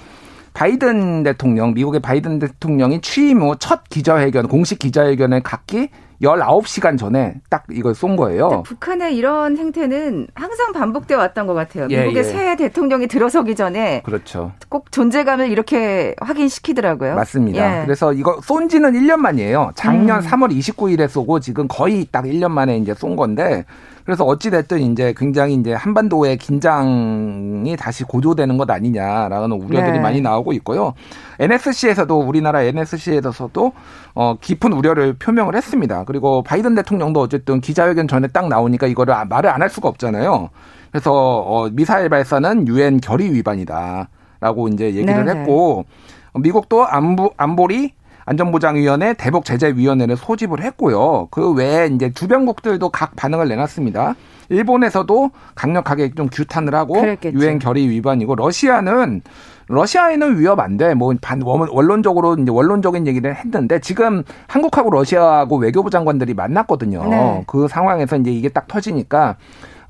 바이든 0.53 1.23
대통령, 1.23 1.73
미국의 1.73 1.99
바이든 2.01 2.37
대통령이 2.37 3.01
취임 3.01 3.41
후 3.41 3.55
첫 3.57 3.89
기자회견, 3.89 4.47
공식 4.49 4.77
기자회견을 4.77 5.41
갖기 5.41 5.89
19시간 6.21 6.97
전에 6.97 7.35
딱 7.49 7.65
이걸 7.71 7.95
쏜 7.95 8.15
거예요. 8.15 8.63
북한의 8.63 9.15
이런 9.15 9.57
행태는 9.57 10.27
항상 10.35 10.71
반복되어 10.73 11.17
왔던 11.17 11.47
것 11.47 11.53
같아요. 11.53 11.87
예, 11.89 12.01
미국의 12.01 12.19
예. 12.19 12.23
새 12.23 12.55
대통령이 12.55 13.07
들어서기 13.07 13.55
전에 13.55 14.01
그렇죠. 14.03 14.51
꼭 14.69 14.91
존재감을 14.91 15.49
이렇게 15.49 16.15
확인시키더라고요. 16.21 17.15
맞습니다. 17.15 17.81
예. 17.81 17.85
그래서 17.85 18.13
이거 18.13 18.39
쏜 18.43 18.69
지는 18.69 18.93
1년 18.93 19.17
만이에요. 19.17 19.71
작년 19.75 20.21
음. 20.21 20.25
3월 20.25 20.57
29일에 20.57 21.07
쏘고 21.07 21.39
지금 21.39 21.67
거의 21.67 22.05
딱 22.11 22.25
1년 22.25 22.51
만에 22.51 22.77
이제 22.77 22.93
쏜 22.93 23.15
건데 23.15 23.65
그래서 24.05 24.25
어찌됐든 24.25 24.79
이제 24.91 25.13
굉장히 25.15 25.53
이제 25.53 25.73
한반도의 25.73 26.37
긴장이 26.37 27.75
다시 27.77 28.03
고조되는 28.03 28.57
것 28.57 28.69
아니냐라는 28.69 29.51
우려들이 29.51 29.93
네. 29.93 29.99
많이 29.99 30.21
나오고 30.21 30.53
있고요. 30.53 30.93
NSC에서도 31.39 32.19
우리나라 32.19 32.61
NSC에서도 32.63 33.71
어 34.13 34.35
깊은 34.39 34.73
우려를 34.73 35.13
표명을 35.13 35.55
했습니다. 35.55 36.03
그리고 36.11 36.43
바이든 36.43 36.75
대통령도 36.75 37.21
어쨌든 37.21 37.61
기자회견 37.61 38.07
전에 38.09 38.27
딱 38.27 38.49
나오니까 38.49 38.85
이거를 38.87 39.13
아, 39.13 39.23
말을 39.23 39.49
안 39.49 39.61
할 39.61 39.69
수가 39.69 39.87
없잖아요. 39.87 40.49
그래서 40.91 41.13
어 41.13 41.69
미사일 41.71 42.09
발사는 42.09 42.67
유엔 42.67 42.99
결의 42.99 43.33
위반이다라고 43.33 44.67
이제 44.73 44.87
얘기를 44.87 45.23
네네. 45.23 45.39
했고 45.39 45.85
미국도 46.33 46.85
안보 46.85 47.31
안보리 47.37 47.93
안전보장위원회 48.25 49.13
대북 49.13 49.45
제재위원회를 49.45 50.17
소집을 50.17 50.61
했고요. 50.61 51.27
그 51.31 51.51
외에 51.53 51.87
이제 51.87 52.11
주변국들도 52.13 52.89
각 52.89 53.15
반응을 53.15 53.47
내놨습니다. 53.47 54.15
일본에서도 54.49 55.31
강력하게 55.55 56.13
좀 56.13 56.27
규탄을 56.27 56.75
하고. 56.75 56.97
유엔 57.33 57.59
결의 57.59 57.89
위반이고 57.89 58.35
러시아는 58.35 59.21
러시아에는 59.67 60.37
위협 60.37 60.59
안 60.59 60.75
돼. 60.75 60.93
뭐 60.93 61.13
반, 61.21 61.41
원론적으로 61.41 62.35
이제 62.35 62.51
원론적인 62.51 63.07
얘기를 63.07 63.33
했는데 63.33 63.79
지금 63.79 64.23
한국하고 64.47 64.89
러시아하고 64.91 65.57
외교부 65.57 65.89
장관들이 65.89 66.33
만났거든요. 66.33 67.07
네. 67.07 67.43
그 67.47 67.69
상황에서 67.69 68.17
이제 68.17 68.31
이게 68.31 68.49
딱 68.49 68.67
터지니까 68.67 69.37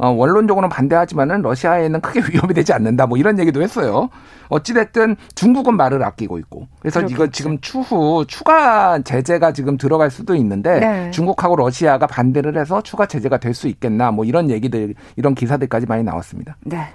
어, 0.02 0.10
원론적으로는 0.10 0.68
반대하지만은 0.70 1.44
러시아에는 1.44 2.02
크게 2.02 2.22
위협이 2.34 2.56
되지 2.56 2.74
않는다. 2.74 3.06
뭐 3.06 3.20
이런 3.20 3.38
얘기도 3.38 3.62
했어요. 3.62 4.10
어찌됐든 4.50 5.16
중국은 5.36 5.78
말을 5.78 6.04
아끼고 6.04 6.40
있고. 6.40 6.68
그래서 6.80 7.00
그렇겠죠. 7.02 7.16
이거 7.24 7.32
지금 7.32 7.62
추후 7.62 8.26
추가 8.28 9.00
제재가 9.04 9.54
지금 9.54 9.78
들어갈 9.78 10.10
수도 10.10 10.34
있는데 10.36 10.80
네. 10.80 11.12
중국하고 11.12 11.56
러시아가 11.56 12.08
반대를 12.08 12.58
해서 12.58 12.82
추가 12.82 13.06
제재가 13.06 13.38
될 13.38 13.52
수 13.52 13.68
있겠나. 13.68 14.12
뭐 14.12 14.24
이런 14.24 14.50
얘기들, 14.50 14.96
이런 15.18 15.36
기사들까지 15.36 15.86
많이 15.86 16.04
나왔습니다. 16.04 16.56
네. 16.62 16.88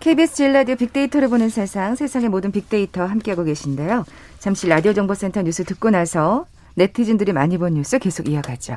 KBS 0.00 0.34
제일 0.34 0.52
라디오 0.52 0.74
빅데이터를 0.74 1.28
보는 1.28 1.48
세상, 1.48 1.94
세상의 1.94 2.28
모든 2.28 2.50
빅데이터 2.50 3.06
함께하고 3.06 3.44
계신데요. 3.44 4.04
잠시 4.40 4.68
라디오 4.68 4.92
정보센터 4.92 5.42
뉴스 5.42 5.62
듣고 5.64 5.90
나서 5.90 6.46
네티즌들이 6.74 7.32
많이 7.32 7.56
본 7.58 7.74
뉴스 7.74 7.98
계속 8.00 8.28
이어가죠. 8.28 8.76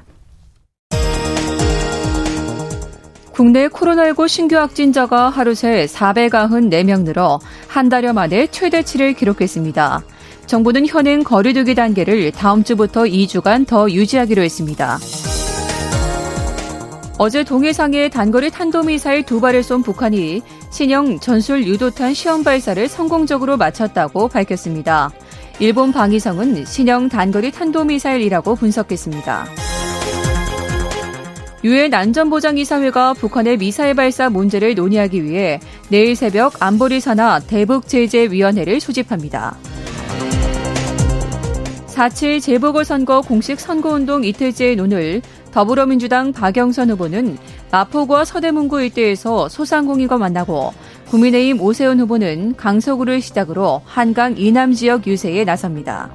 국내 3.38 3.67
코로나19 3.67 4.27
신규 4.27 4.56
확진자가 4.56 5.29
하루 5.29 5.53
새 5.53 5.86
494명 5.86 7.03
늘어 7.03 7.39
한 7.67 7.88
달여 7.88 8.12
만에 8.13 8.48
최대치를 8.48 9.13
기록했습니다. 9.13 10.01
정부는 10.48 10.88
현행 10.88 11.24
거리두기 11.24 11.75
단계를 11.75 12.32
다음 12.32 12.63
주부터 12.63 13.03
2주간 13.03 13.67
더 13.67 13.91
유지하기로 13.91 14.41
했습니다. 14.41 14.98
어제 17.20 17.44
동해상에 17.44 18.10
단거리 18.10 18.50
탄도미사일 18.50 19.22
두 19.22 19.39
발을 19.39 19.62
쏜 19.62 19.84
북한이 19.84 20.41
신형 20.72 21.20
전술 21.20 21.67
유도탄 21.67 22.15
시험 22.15 22.44
발사를 22.44 22.88
성공적으로 22.88 23.56
마쳤다고 23.56 24.29
밝혔습니다. 24.29 25.12
일본 25.60 25.91
방위성은 25.91 26.65
신형 26.65 27.10
단거리 27.10 27.51
탄도미사일이라고 27.51 28.56
분석했습니다. 28.56 29.66
유엔 31.63 31.93
안전보장이사회가 31.93 33.13
북한의 33.13 33.57
미사일 33.57 33.95
발사 33.95 34.29
문제를 34.29 34.75
논의하기 34.75 35.23
위해 35.23 35.59
내일 35.89 36.15
새벽 36.15 36.61
안보리 36.61 36.99
산하 36.99 37.39
대북제재위원회를 37.39 38.79
소집합니다. 38.79 39.57
4.7 41.87 42.39
재보궐선거 42.41 43.21
공식 43.21 43.59
선거운동 43.59 44.23
이틀째인 44.23 44.79
오늘 44.79 45.21
더불어민주당 45.51 46.31
박영선 46.31 46.91
후보는 46.91 47.39
마포구와 47.71 48.23
서대문구 48.23 48.83
일대에서 48.83 49.49
소상공인과 49.49 50.19
만나고 50.19 50.73
국민의힘 51.09 51.59
오세훈 51.59 51.99
후보는 51.99 52.55
강서구를 52.55 53.19
시작으로 53.19 53.81
한강 53.83 54.37
이남 54.37 54.73
지역 54.73 55.07
유세에 55.07 55.43
나섭니다. 55.43 56.11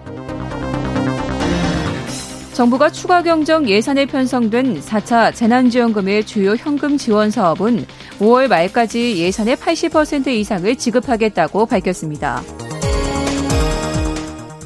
정부가 2.53 2.91
추가 2.91 3.23
경정 3.23 3.69
예산에 3.69 4.05
편성된 4.07 4.81
4차 4.81 5.35
재난지원금의 5.35 6.25
주요 6.27 6.55
현금 6.55 6.99
지원 6.99 7.31
사업은 7.31 7.87
5월 8.19 8.49
말까지 8.49 9.17
예산의 9.19 9.57
80% 9.57 10.27
이상을 10.29 10.77
지급하겠다고 10.77 11.67
밝혔습니다. 11.67 12.43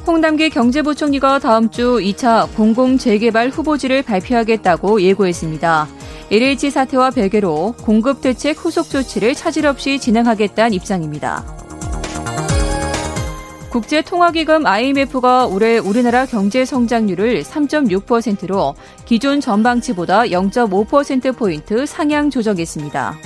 홍남기 0.06 0.50
경제부총리가 0.50 1.38
다음 1.38 1.70
주 1.70 1.98
2차 1.98 2.54
공공재개발 2.56 3.50
후보지를 3.50 4.02
발표하겠다고 4.02 5.02
예고했습니다. 5.02 5.88
LH 6.30 6.70
사태와 6.70 7.10
별개로 7.10 7.74
공급 7.82 8.20
대책 8.20 8.64
후속 8.64 8.90
조치를 8.90 9.34
차질 9.34 9.66
없이 9.66 9.98
진행하겠다는 10.00 10.72
입장입니다. 10.72 11.65
국제통화기금 13.76 14.64
IMF가 14.64 15.44
올해 15.44 15.76
우리나라 15.76 16.24
경제 16.24 16.64
성장률을 16.64 17.42
3.6%로 17.42 18.74
기존 19.04 19.38
전망치보다 19.38 20.22
0.5%포인트 20.22 21.84
상향 21.84 22.30
조정했습니다. 22.30 23.18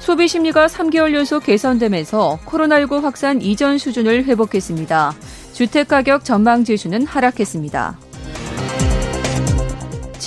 소비 0.00 0.26
심리가 0.26 0.66
3개월 0.66 1.14
연속 1.14 1.44
개선되면서 1.44 2.40
코로나19 2.46 3.00
확산 3.02 3.40
이전 3.40 3.78
수준을 3.78 4.24
회복했습니다. 4.24 5.14
주택가격 5.52 6.24
전망 6.24 6.64
지수는 6.64 7.06
하락했습니다. 7.06 8.07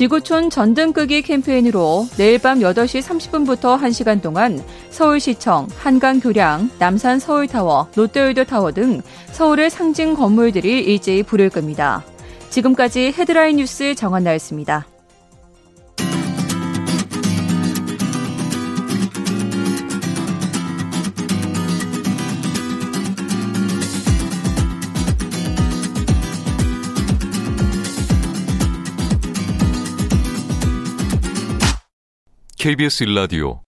지구촌 0.02 0.50
전등 0.50 0.94
끄기 0.94 1.22
캠페인으로 1.22 2.08
내일 2.18 2.40
밤 2.40 2.58
8시 2.58 3.04
30분부터 3.04 3.80
1시간 3.80 4.20
동안 4.20 4.60
서울시청, 4.90 5.68
한강교량, 5.78 6.72
남산 6.80 7.20
서울타워, 7.20 7.90
롯데월드 7.96 8.46
타워 8.46 8.72
등 8.72 9.04
서울의 9.28 9.70
상징 9.70 10.16
건물들이 10.16 10.80
일제히 10.80 11.22
불을 11.22 11.52
끕니다. 11.52 12.04
지금까지 12.50 13.14
헤드라인 13.16 13.58
뉴스 13.58 13.94
정한나였습니다. 13.94 14.88
KBS 32.62 33.06
일라디오 33.06 33.62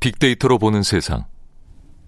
빅데이터로 0.00 0.56
보는 0.56 0.82
세상. 0.82 1.24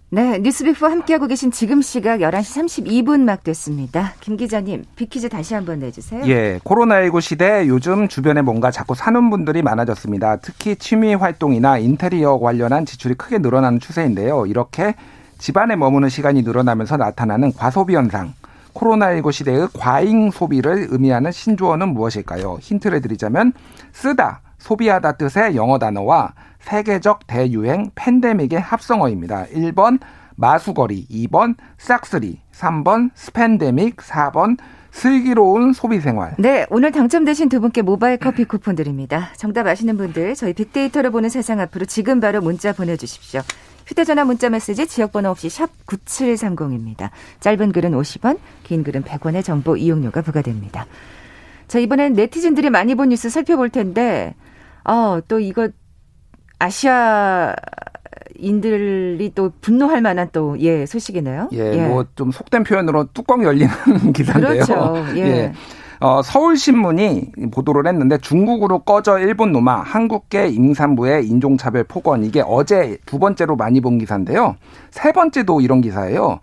네, 0.09 0.39
뉴스빅포 0.39 0.87
함께하고 0.87 1.27
계신 1.27 1.51
지금 1.51 1.83
시각 1.83 2.21
11시 2.21 3.05
32분 3.05 3.25
막 3.25 3.45
됐습니다. 3.45 4.15
김 4.23 4.39
기자님, 4.39 4.87
빅퀴즈 4.97 5.29
다시 5.29 5.53
한번 5.53 5.81
내주세요. 5.81 6.27
예, 6.27 6.61
코로나19 6.65 7.21
시대 7.21 7.69
요즘 7.69 8.09
주변에 8.09 8.41
뭔가 8.41 8.71
자꾸 8.71 8.95
사는 8.95 9.29
분들이 9.29 9.61
많아졌습니다. 9.61 10.37
특히 10.37 10.77
취미 10.77 11.13
활동이나 11.13 11.77
인테리어 11.77 12.39
관련한 12.39 12.87
지출이 12.87 13.17
크게 13.17 13.37
늘어나는 13.37 13.79
추세인데요. 13.79 14.47
이렇게 14.47 14.95
집안에 15.37 15.77
머무는 15.77 16.09
시간이 16.09 16.41
늘어나면서 16.41 16.97
나타나는 16.97 17.53
과소비 17.53 17.95
현상. 17.95 18.33
코로나19 18.73 19.31
시대의 19.31 19.69
과잉 19.75 20.31
소비를 20.31 20.87
의미하는 20.89 21.33
신조어는 21.33 21.89
무엇일까요? 21.89 22.61
힌트를 22.63 23.03
드리자면 23.03 23.53
쓰다, 23.93 24.41
소비하다 24.59 25.13
뜻의 25.13 25.57
영어 25.57 25.79
단어와 25.79 26.35
세계적 26.61 27.27
대유행 27.27 27.91
팬데믹의 27.95 28.61
합성어입니다. 28.61 29.47
1번 29.47 30.01
마수거리, 30.37 31.07
2번 31.09 31.57
싹쓸이, 31.79 32.41
3번 32.53 33.11
스팬데믹, 33.15 33.97
4번 33.97 34.57
슬기로운 34.91 35.73
소비생활. 35.73 36.35
네, 36.39 36.67
오늘 36.71 36.93
당첨되신 36.93 37.49
두 37.49 37.61
분께 37.61 37.83
모바일 37.83 38.17
커피 38.17 38.45
쿠폰 38.45 38.75
드립니다. 38.75 39.31
정답 39.37 39.67
아시는 39.67 39.97
분들 39.97 40.35
저희 40.35 40.53
빅데이터를 40.53 41.11
보는 41.11 41.29
세상 41.29 41.61
앞으로 41.61 41.85
지금 41.87 42.21
바로 42.21 42.41
문자 42.41 42.73
보내주십시오. 42.73 43.43
휴대전화 43.87 44.25
문자 44.25 44.51
메시지 44.51 44.87
지역번호 44.87 45.31
없이 45.31 45.49
샵 45.49 45.71
9730입니다. 45.87 47.11
짧은 47.41 47.73
글은 47.73 47.93
50원, 47.93 48.39
긴 48.63 48.85
글은 48.85 49.03
100원의 49.03 49.45
정보 49.45 49.77
이용료가 49.77 50.23
부과됩니다. 50.23 50.87
자, 51.69 51.79
이번엔 51.79 52.15
네티즌들이 52.15 52.71
많이 52.71 52.95
본 52.95 53.11
뉴스 53.11 53.31
살펴볼 53.31 53.71
텐데 53.71 54.35
어, 54.85 55.21
또 55.29 55.39
이거 55.41 55.69
아시아 56.59 57.55
인들이 58.37 59.33
또 59.35 59.51
분노할 59.61 60.01
만한 60.03 60.29
또 60.33 60.57
예 60.61 60.87
소식이네요. 60.87 61.49
예, 61.53 61.59
예. 61.59 61.87
뭐 61.89 62.05
좀 62.15 62.31
속된 62.31 62.65
표현으로 62.65 63.09
뚜껑 63.13 63.43
열리는 63.45 63.69
기사인데요. 64.15 64.65
그렇죠. 64.65 64.95
예. 65.17 65.21
예. 65.21 65.53
어, 66.01 66.23
서울신문이 66.23 67.33
보도를 67.53 67.89
했는데 67.89 68.19
중국으로 68.19 68.81
꺼져 68.81 69.19
일본 69.19 69.51
노마 69.51 69.81
한국계 69.83 70.47
임산부의 70.49 71.27
인종차별 71.27 71.85
폭언 71.85 72.23
이게 72.25 72.41
어제 72.47 72.99
두 73.05 73.19
번째로 73.19 73.57
많이 73.57 73.81
본 73.81 73.99
기사인데요. 73.99 74.55
세 74.93 75.11
번째도 75.11 75.61
이런 75.61 75.81
기사예요. 75.81 76.39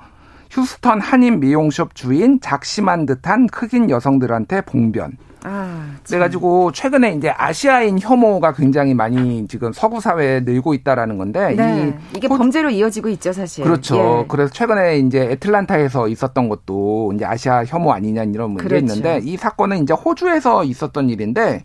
휴스턴 0.52 1.00
한인 1.00 1.40
미용숍 1.40 1.96
주인 1.96 2.40
작심한 2.42 3.06
듯한 3.06 3.48
흑인 3.54 3.90
여성들한테 3.90 4.62
봉변. 4.62 5.14
아, 5.48 5.96
그래가지고 6.04 6.72
최근에 6.72 7.12
이제 7.14 7.30
아시아인 7.30 8.00
혐오가 8.00 8.52
굉장히 8.52 8.96
많이 8.96 9.48
지금 9.48 9.72
서구 9.74 10.02
사회에 10.02 10.40
늘고 10.40 10.74
있다라는 10.74 11.20
건데 11.20 11.54
네. 11.56 11.94
이 12.14 12.18
이게 12.18 12.28
범죄로 12.28 12.72
이어지고 12.72 13.10
있죠 13.10 13.32
사실. 13.32 13.64
그렇죠. 13.64 14.24
예. 14.24 14.26
그래서 14.28 14.52
최근에 14.52 14.98
이제 14.98 15.22
애틀란타에서 15.22 16.08
있었던 16.08 16.50
것도 16.50 17.14
이제 17.14 17.26
아시아 17.26 17.64
혐오 17.64 17.92
아니냐 17.92 18.24
이런 18.24 18.52
문제 18.52 18.68
그렇죠. 18.68 18.86
있는데 18.86 19.20
이 19.24 19.38
사건은 19.38 19.84
이제 19.84 19.94
호주에서 19.94 20.64
있었던 20.64 21.12
일인데 21.12 21.64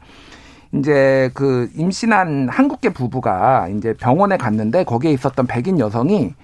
이제 0.75 1.31
그 1.33 1.71
임신한 1.75 2.51
한국계 2.51 2.91
부부가 2.91 3.69
이제 3.69 3.95
병원에 3.95 4.37
갔는데 4.37 4.85
거기에 4.85 5.11
있었던 5.13 5.47
백인 5.47 5.79
여성이 5.79 6.35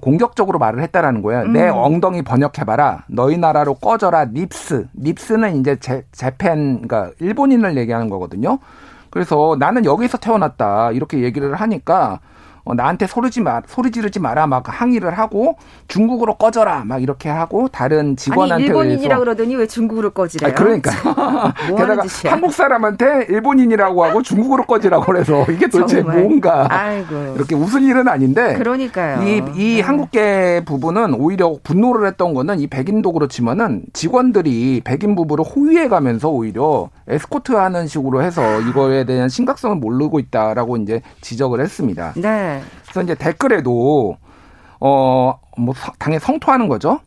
공격적으로 0.00 0.58
말을 0.58 0.82
했다라는 0.82 1.22
거예요. 1.22 1.42
음. 1.42 1.52
내 1.52 1.68
엉덩이 1.68 2.22
번역해봐라. 2.22 3.04
너희 3.08 3.38
나라로 3.38 3.74
꺼져라. 3.74 4.26
닙스. 4.26 4.86
닙스는 4.92 5.56
이제 5.56 5.76
제, 5.80 6.04
재팬, 6.12 6.86
그러니까 6.86 7.10
일본인을 7.20 7.76
얘기하는 7.78 8.10
거거든요. 8.10 8.58
그래서 9.10 9.56
나는 9.58 9.84
여기서 9.84 10.18
태어났다. 10.18 10.92
이렇게 10.92 11.20
얘기를 11.20 11.54
하니까 11.54 12.20
어, 12.68 12.74
나한테 12.74 13.06
소리지 13.06 13.40
마, 13.40 13.62
소리 13.66 13.90
지르지 13.90 14.20
마라 14.20 14.46
막 14.46 14.62
항의를 14.66 15.16
하고 15.16 15.56
중국으로 15.88 16.34
꺼져라 16.34 16.84
막 16.84 17.02
이렇게 17.02 17.30
하고 17.30 17.66
다른 17.68 18.14
직원한테 18.14 18.54
아니, 18.54 18.64
일본인이라 18.66 19.18
그러더니 19.18 19.56
왜 19.56 19.66
중국으로 19.66 20.10
꺼지래요? 20.10 20.52
아, 20.52 20.54
그러니까 20.54 20.90
뭐 21.66 21.76
게다가 21.80 22.04
한국 22.26 22.52
사람한테 22.52 23.26
일본인이라고 23.30 24.04
하고 24.04 24.22
중국으로 24.22 24.64
꺼지라고 24.64 25.06
그래서 25.06 25.46
이게 25.50 25.66
도대체 25.66 26.02
뭔가 26.02 26.66
아이고. 26.70 27.32
이렇게 27.36 27.54
웃을 27.54 27.82
일은 27.82 28.06
아닌데 28.06 28.54
그러니까요. 28.58 29.26
이, 29.26 29.42
이 29.54 29.76
네. 29.76 29.80
한국계 29.80 30.64
부부는 30.66 31.14
오히려 31.14 31.56
분노를 31.64 32.06
했던 32.06 32.34
거는 32.34 32.60
이 32.60 32.66
백인도 32.66 33.12
그렇지만은 33.12 33.84
직원들이 33.94 34.82
백인 34.84 35.14
부부를 35.14 35.42
호위해 35.42 35.88
가면서 35.88 36.28
오히려 36.28 36.90
에스코트 37.08 37.52
하는 37.52 37.86
식으로 37.86 38.22
해서 38.22 38.60
이거에 38.60 39.04
대한 39.04 39.28
심각성을 39.28 39.76
모르고 39.76 40.18
있다라고 40.18 40.76
이제 40.76 41.00
지적을 41.20 41.60
했습니다. 41.60 42.12
네. 42.16 42.62
그래서 42.82 43.02
이제 43.02 43.14
댓글에도 43.14 44.16
어뭐 44.78 45.74
당연히 45.98 46.20
성토하는 46.20 46.68
거죠. 46.68 47.00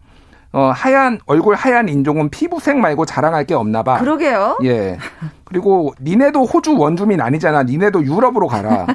어, 0.53 0.71
하얀, 0.75 1.19
얼굴 1.27 1.55
하얀 1.55 1.87
인종은 1.87 2.29
피부색 2.29 2.77
말고 2.77 3.05
자랑할 3.05 3.45
게 3.45 3.53
없나 3.53 3.83
봐. 3.83 3.99
그러게요. 3.99 4.57
예. 4.65 4.97
그리고 5.45 5.93
니네도 6.01 6.43
호주 6.43 6.77
원주민 6.77 7.21
아니잖아. 7.21 7.63
니네도 7.63 8.03
유럽으로 8.03 8.47
가라. 8.47 8.85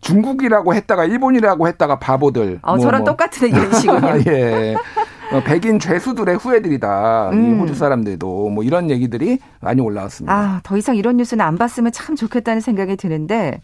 중국이라고 0.00 0.74
했다가 0.74 1.04
일본이라고 1.06 1.66
했다가 1.66 1.98
바보들. 1.98 2.60
어, 2.62 2.76
뭐, 2.76 2.78
저랑 2.78 3.02
뭐. 3.02 3.12
똑같은 3.12 3.48
이런 3.48 3.72
식이군요. 3.72 4.22
예. 4.30 4.76
어, 5.32 5.42
백인 5.42 5.78
죄수들의 5.78 6.36
후예들이다. 6.36 7.30
음. 7.32 7.44
이 7.56 7.58
호주 7.58 7.74
사람들도 7.74 8.50
뭐 8.50 8.62
이런 8.62 8.90
얘기들이 8.90 9.38
많이 9.60 9.80
올라왔습니다. 9.80 10.32
아, 10.34 10.60
더 10.62 10.76
이상 10.76 10.96
이런 10.96 11.16
뉴스는 11.16 11.44
안 11.44 11.56
봤으면 11.56 11.92
참 11.92 12.16
좋겠다는 12.16 12.60
생각이 12.60 12.96
드는데 12.96 13.60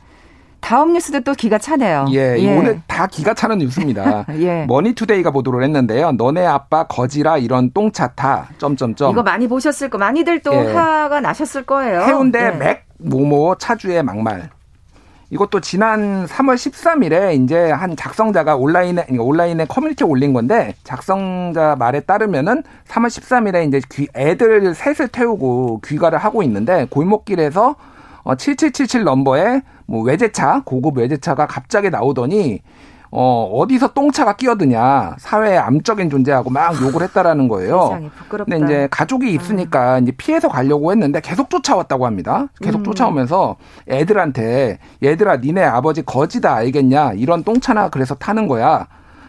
다음 0.60 0.92
뉴스도 0.92 1.20
또 1.20 1.34
기가 1.34 1.58
차네요. 1.58 2.06
예, 2.10 2.36
예. 2.38 2.56
오늘 2.56 2.80
다 2.86 3.06
기가 3.06 3.34
차는 3.34 3.58
뉴스입니다. 3.58 4.26
예. 4.38 4.64
머니투데이가 4.66 5.32
보도를 5.32 5.64
했는데요. 5.64 6.12
너네 6.12 6.46
아빠 6.46 6.84
거지라 6.86 7.38
이런 7.38 7.72
똥차 7.72 8.12
타. 8.12 8.48
점점점. 8.58 9.10
이거 9.10 9.22
많이 9.22 9.48
보셨을 9.48 9.90
거, 9.90 9.98
많이들 9.98 10.40
또 10.40 10.54
예. 10.54 10.72
화가 10.72 11.20
나셨을 11.20 11.64
거예요. 11.64 12.02
해운대 12.02 12.38
예. 12.38 12.50
맥 12.50 12.86
모모 12.98 13.56
차주의 13.58 14.02
막말. 14.02 14.50
이것도 15.32 15.60
지난 15.60 16.26
3월 16.26 16.56
13일에 16.56 17.42
이제 17.42 17.70
한 17.70 17.96
작성자가 17.96 18.54
온라인에 18.56 19.06
온라인에 19.18 19.64
커뮤니티에 19.64 20.06
올린 20.06 20.34
건데 20.34 20.74
작성자 20.84 21.76
말에 21.78 22.00
따르면은 22.00 22.62
3월 22.86 23.06
13일에 23.06 23.66
이제 23.66 23.80
귀, 23.90 24.08
애들 24.14 24.74
셋을 24.74 25.08
태우고 25.08 25.80
귀가를 25.86 26.18
하고 26.18 26.42
있는데 26.42 26.86
골목길에서 26.90 27.76
어, 28.24 28.34
7777 28.34 29.04
넘버에 29.04 29.62
뭐 29.86 30.02
외제차, 30.02 30.64
고급 30.66 30.98
외제차가 30.98 31.46
갑자기 31.46 31.88
나오더니 31.88 32.60
어, 33.14 33.44
어디서 33.52 33.92
똥차가 33.92 34.36
끼어드냐. 34.36 35.16
사회의 35.18 35.58
암적인 35.58 36.08
존재하고 36.08 36.48
막 36.48 36.80
욕을 36.80 37.02
했다라는 37.02 37.46
거예요. 37.46 37.82
세상에, 37.82 38.08
부끄럽다. 38.08 38.56
근데 38.56 38.64
이제 38.64 38.88
가족이 38.90 39.34
있으니까 39.34 39.98
음. 39.98 40.02
이제 40.02 40.12
피해서 40.12 40.48
가려고 40.48 40.90
했는데 40.90 41.20
계속 41.20 41.50
쫓아왔다고 41.50 42.06
합니다. 42.06 42.48
계속 42.62 42.78
음. 42.78 42.84
쫓아오면서 42.84 43.56
애들한테 43.86 44.78
얘들아 45.02 45.36
니네 45.36 45.62
아버지 45.62 46.02
거지다 46.02 46.54
알겠냐. 46.54 47.12
이런 47.12 47.44
똥차나 47.44 47.90
그래서 47.90 48.14
타는 48.14 48.48
거야. 48.48 48.86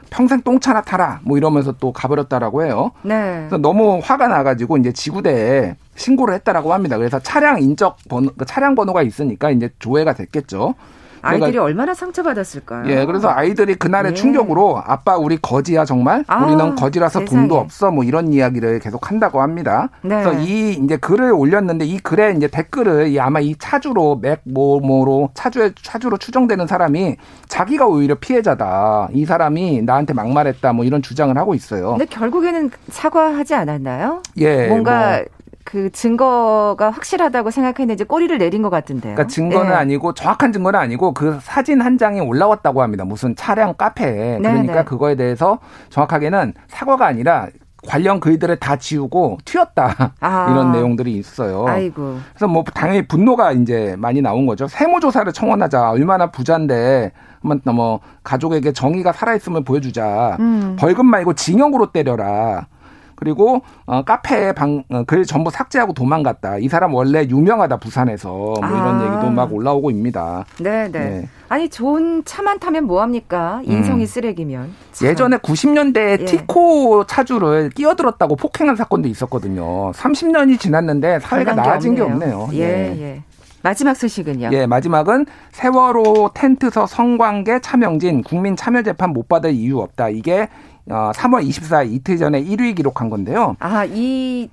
평생 0.10 0.41
똥차나 0.41 0.84
타라 0.84 1.19
뭐 1.24 1.38
이러면서 1.38 1.74
또 1.74 1.91
가버렸다라고 1.91 2.63
해요. 2.63 2.91
네. 3.02 3.39
그래서 3.39 3.58
너무 3.58 4.00
화가 4.02 4.30
나가지고 4.30 4.78
이제 4.78 4.93
지구대에 4.93 5.76
신고를 5.96 6.36
했다라고 6.36 6.72
합니다. 6.72 6.98
그래서 6.98 7.19
차량 7.19 7.62
인적 7.62 7.98
번호, 8.08 8.30
그 8.38 8.46
차량 8.46 8.76
번호가 8.76 9.02
있으니까 9.02 9.50
이제 9.50 9.72
조회가 9.80 10.13
됐겠죠. 10.13 10.76
아이들이 11.24 11.58
얼마나 11.58 11.94
상처받았을까요? 11.94 12.90
예, 12.92 13.06
그래서 13.06 13.30
아이들이 13.30 13.76
그날의 13.76 14.12
예. 14.12 14.16
충격으로 14.16 14.82
아빠 14.86 15.16
우리 15.18 15.38
거지야 15.38 15.86
정말 15.86 16.24
아, 16.28 16.46
우리는 16.46 16.76
거지라서 16.76 17.22
세상에. 17.22 17.40
돈도 17.42 17.58
없어 17.58 17.92
뭐 17.92 18.04
이런 18.04 18.34
이야기를 18.34 18.80
계속 18.80 19.10
한다고 19.10 19.42
합니다. 19.42 19.90
네. 20.02 20.22
그래서 20.22 20.34
이 20.40 20.72
이제 20.74 20.98
글을 20.98 21.32
올렸는데 21.32 21.86
이 21.86 21.98
글에 22.00 22.34
이제 22.36 22.48
댓글을 22.48 23.08
이 23.08 23.20
아마 23.20 23.40
이 23.40 23.56
차주로 23.58 24.22
맥모모로 24.22 25.30
차주에 25.34 25.72
차주로 25.82 26.18
추정되는 26.18 26.68
사람이 26.68 27.16
자기가 27.48 27.88
오히려 27.88 28.16
피해자다. 28.16 29.08
이 29.14 29.26
사람이 29.26 29.84
나한테 29.84 30.14
막말했다 30.14 30.74
뭐 30.74 30.84
이런 30.86 31.02
주장을 31.02 31.36
하고 31.38 31.54
있어요. 31.56 31.92
근데 31.92 32.06
결국에는 32.06 32.70
사과하지 32.90 33.56
않았나요? 33.56 34.22
예, 34.38 34.68
뭔가 34.68 35.18
뭐. 35.18 35.42
그 35.63 35.91
증거가 35.91 36.89
확실하다고 36.89 37.52
생각했는지 37.52 38.04
꼬리를 38.04 38.38
내린 38.38 38.62
것 38.62 38.69
같은데요. 38.69 39.15
그러니까 39.15 39.28
증거는 39.28 39.69
네. 39.69 39.76
아니고 39.76 40.13
정확한 40.13 40.52
증거는 40.52 40.80
아니고 40.80 41.13
그 41.13 41.39
사진 41.41 41.82
한 41.82 41.97
장이 41.97 42.19
올라왔다고 42.19 42.82
합니다. 42.82 43.06
무슨 43.06 43.36
차량 43.36 43.73
카페에. 43.76 44.39
네, 44.39 44.49
그러니까 44.49 44.76
네. 44.76 44.84
그거에 44.84 45.15
대해서 45.15 45.60
정확하게는 45.89 46.54
사과가 46.67 47.06
아니라 47.06 47.47
관련 47.86 48.19
글들을 48.19 48.56
다 48.58 48.78
지우고 48.78 49.38
튀었다 49.45 50.13
아. 50.19 50.47
이런 50.52 50.71
내용들이 50.71 51.13
있어요. 51.13 51.65
아이고. 51.67 52.19
그래서 52.34 52.47
뭐 52.47 52.63
당연히 52.73 53.08
분노가 53.08 53.52
이제 53.52 53.95
많이 53.97 54.21
나온 54.21 54.45
거죠. 54.45 54.67
세무조사를 54.67 55.32
청원하자. 55.34 55.91
얼마나 55.91 56.32
부자인데 56.32 57.12
한번 57.41 57.76
뭐 57.76 57.99
가족에게 58.23 58.71
정의가 58.71 59.12
살아있음을 59.12 59.63
보여주자. 59.63 60.38
음. 60.39 60.76
벌금 60.80 61.06
말고 61.06 61.34
징역으로 61.34 61.91
때려라. 61.91 62.67
그리고 63.15 63.62
어, 63.86 64.04
카페에 64.04 64.54
방, 64.54 64.84
어, 64.89 65.04
글 65.04 65.26
전부 65.26 65.49
삭제하고 65.49 65.93
도망갔다. 65.93 66.58
이 66.58 66.67
사람 66.67 66.93
원래 66.93 67.26
유명하다 67.28 67.78
부산에서 67.78 68.30
뭐 68.30 68.56
이런 68.60 69.02
아. 69.02 69.06
얘기도 69.06 69.32
막 69.32 69.54
올라오고 69.54 69.91
있습니다. 69.91 70.45
네, 70.60 70.91
네. 70.91 71.28
아니 71.49 71.69
좋은 71.69 72.23
차만 72.26 72.60
타면 72.60 72.86
뭐 72.86 73.02
합니까? 73.02 73.62
인성이 73.63 74.04
음. 74.04 74.06
쓰레기면. 74.08 74.73
참. 74.91 75.08
예전에 75.08 75.38
90년대에 75.38 76.21
예. 76.21 76.26
티코 76.26 77.06
차주를 77.06 77.69
끼어들었다고 77.71 78.36
폭행한 78.36 78.76
사건도 78.76 79.08
있었거든요. 79.08 79.91
30년이 79.91 80.60
지났는데 80.60 81.19
사회가 81.19 81.54
나아진 81.54 81.95
게 81.95 82.02
없네요. 82.02 82.19
게 82.19 82.36
없네요. 82.36 82.49
예, 82.54 82.95
예. 82.95 83.02
예. 83.02 83.23
마지막 83.63 83.95
소식은요? 83.95 84.49
예, 84.52 84.65
마지막은 84.65 85.26
세월호 85.52 86.32
텐트서 86.34 86.86
성관계 86.86 87.62
차명진 87.62 88.21
국민 88.21 88.58
참여 88.58 88.84
재판 88.84 89.12
못 89.12 89.30
받을 89.30 89.52
이유 89.54 89.80
없다. 89.80 90.10
이게 90.10 90.41
어, 90.41 90.73
3월 90.88 91.48
24일 91.48 91.93
이틀 91.93 92.17
전에 92.17 92.43
1위 92.43 92.76
기록한 92.76 93.10
건데요. 93.10 93.56
아, 93.60 93.86
이 93.86 94.50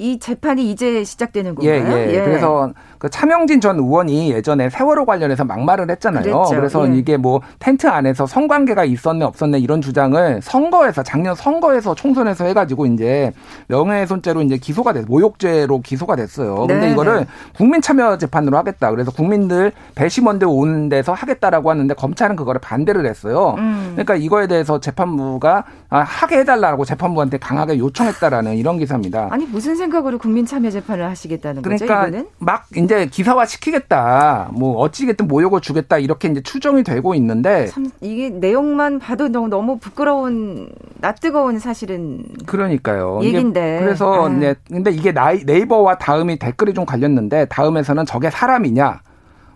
이 0.00 0.18
재판이 0.18 0.70
이제 0.70 1.04
시작되는 1.04 1.54
건가요? 1.54 1.74
예, 1.74 2.08
예. 2.08 2.14
예. 2.14 2.24
그래서 2.24 2.72
그 2.98 3.10
차명진 3.10 3.60
전 3.60 3.78
의원이 3.78 4.32
예전에 4.32 4.70
세월호 4.70 5.04
관련해서 5.04 5.44
막말을 5.44 5.90
했잖아요. 5.90 6.22
그랬죠. 6.22 6.56
그래서 6.56 6.90
예. 6.90 6.96
이게 6.96 7.18
뭐 7.18 7.42
텐트 7.58 7.86
안에서 7.86 8.26
성관계가 8.26 8.84
있었네 8.84 9.26
없었네 9.26 9.58
이런 9.58 9.82
주장을 9.82 10.40
선거에서 10.42 11.02
작년 11.02 11.34
선거에서 11.34 11.94
총선에서 11.94 12.46
해가지고 12.46 12.86
이제 12.86 13.30
명예훼손죄로 13.68 14.40
이제 14.40 14.56
기소가 14.56 14.94
됐 14.94 15.04
모욕죄로 15.06 15.82
기소가 15.82 16.16
됐어요. 16.16 16.66
근데 16.66 16.78
네, 16.86 16.92
이거를 16.92 17.20
네. 17.20 17.26
국민 17.54 17.82
참여 17.82 18.16
재판으로 18.16 18.56
하겠다. 18.56 18.90
그래서 18.90 19.10
국민들 19.10 19.70
배심원들 19.96 20.48
오는 20.50 20.88
데서 20.88 21.12
하겠다라고 21.12 21.70
하는데 21.70 21.92
검찰은 21.92 22.36
그거를 22.36 22.58
반대를 22.62 23.04
했어요. 23.04 23.54
음. 23.58 23.90
그러니까 23.92 24.14
이거에 24.14 24.46
대해서 24.46 24.80
재판부가 24.80 25.64
아, 25.90 25.98
하게 26.00 26.38
해달라고 26.38 26.86
재판부한테 26.86 27.36
강하게 27.36 27.78
요청했다라는 27.78 28.56
이런 28.56 28.78
기사입니다. 28.78 29.28
아니 29.30 29.44
무슨 29.44 29.76
생각 29.76 29.89
생각으로 29.90 30.18
국민 30.18 30.46
참여 30.46 30.70
재판을 30.70 31.04
하시겠다는 31.06 31.62
거죠? 31.62 31.84
그러니까? 31.84 32.28
막 32.38 32.66
이제 32.76 33.06
기사화 33.06 33.44
시키겠다. 33.44 34.50
뭐 34.52 34.78
어찌겠든 34.78 35.26
모욕을 35.26 35.60
주겠다 35.60 35.98
이렇게 35.98 36.28
이제 36.28 36.40
추정이 36.40 36.84
되고 36.84 37.14
있는데 37.16 37.66
참 37.66 37.90
이게 38.00 38.30
내용만 38.30 39.00
봐도 39.00 39.28
너무 39.28 39.48
너무 39.48 39.78
부끄러운 39.78 40.70
낯뜨거운 41.00 41.58
사실은 41.58 42.24
그러니까요. 42.46 43.20
얘긴데. 43.22 43.80
그래서 43.80 44.26
아. 44.26 44.28
네, 44.28 44.54
근데 44.68 44.90
이게 44.92 45.12
나이, 45.12 45.44
네이버와 45.44 45.98
다음이 45.98 46.38
댓글이 46.38 46.72
좀 46.72 46.86
갈렸는데 46.86 47.46
다음에서는 47.46 48.06
저게 48.06 48.30
사람이냐? 48.30 49.00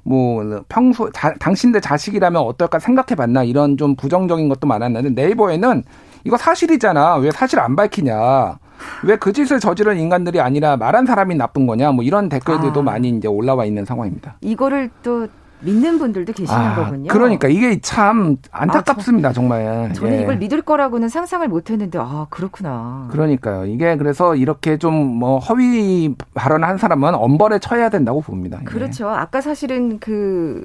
뭐 0.03 0.63
평소 0.69 1.11
자, 1.13 1.33
당신들 1.39 1.81
자식이라면 1.81 2.43
어떨까 2.43 2.79
생각해 2.79 3.15
봤나 3.17 3.43
이런 3.45 3.79
좀 3.79 3.97
부정적인 3.97 4.49
것도 4.51 4.67
많았는데 4.67 5.11
네이버에는 5.11 5.85
이거 6.25 6.37
사실이잖아. 6.37 7.17
왜 7.17 7.31
사실 7.31 7.61
안 7.61 7.77
밝히냐. 7.77 8.59
왜 9.05 9.17
그 9.17 9.33
짓을 9.33 9.61
저지른 9.61 9.99
인간들이 9.99 10.41
아니라 10.41 10.77
말한 10.77 11.07
사람이 11.07 11.35
나쁜 11.37 11.67
거냐 11.67 11.93
뭐 11.93 12.05
이런 12.05 12.29
댓글들도 12.29 12.81
아. 12.81 12.83
많이 12.83 13.09
이제 13.09 13.29
올라와 13.29 13.65
있는 13.65 13.85
상황입니다. 13.85 14.37
이거를 14.41 14.91
또 15.03 15.29
믿는 15.65 15.99
분들도 15.99 16.33
계시는 16.33 16.61
아, 16.61 16.75
거군요. 16.77 17.09
그러니까 17.09 17.49
이게 17.49 17.81
참 17.81 18.37
안타깝습니다, 18.51 19.29
아, 19.29 19.33
저, 19.33 19.41
정말. 19.41 19.93
저는 19.95 20.19
예. 20.19 20.23
이걸 20.23 20.37
믿을 20.39 20.63
거라고는 20.63 21.09
상상을 21.09 21.47
못 21.49 21.71
했는데, 21.71 21.99
아, 22.01 22.27
그렇구나. 22.31 23.09
그러니까요. 23.11 23.67
이게 23.67 23.97
그래서 23.97 24.35
이렇게 24.35 24.77
좀 24.79 25.15
뭐 25.15 25.39
허위 25.39 26.15
발언한 26.35 26.79
사람은 26.79 27.15
엄벌에 27.15 27.59
처해야 27.59 27.89
된다고 27.89 28.21
봅니다. 28.21 28.59
예. 28.61 28.65
그렇죠. 28.65 29.07
예. 29.07 29.15
아까 29.15 29.41
사실은 29.41 29.99
그 30.01 30.65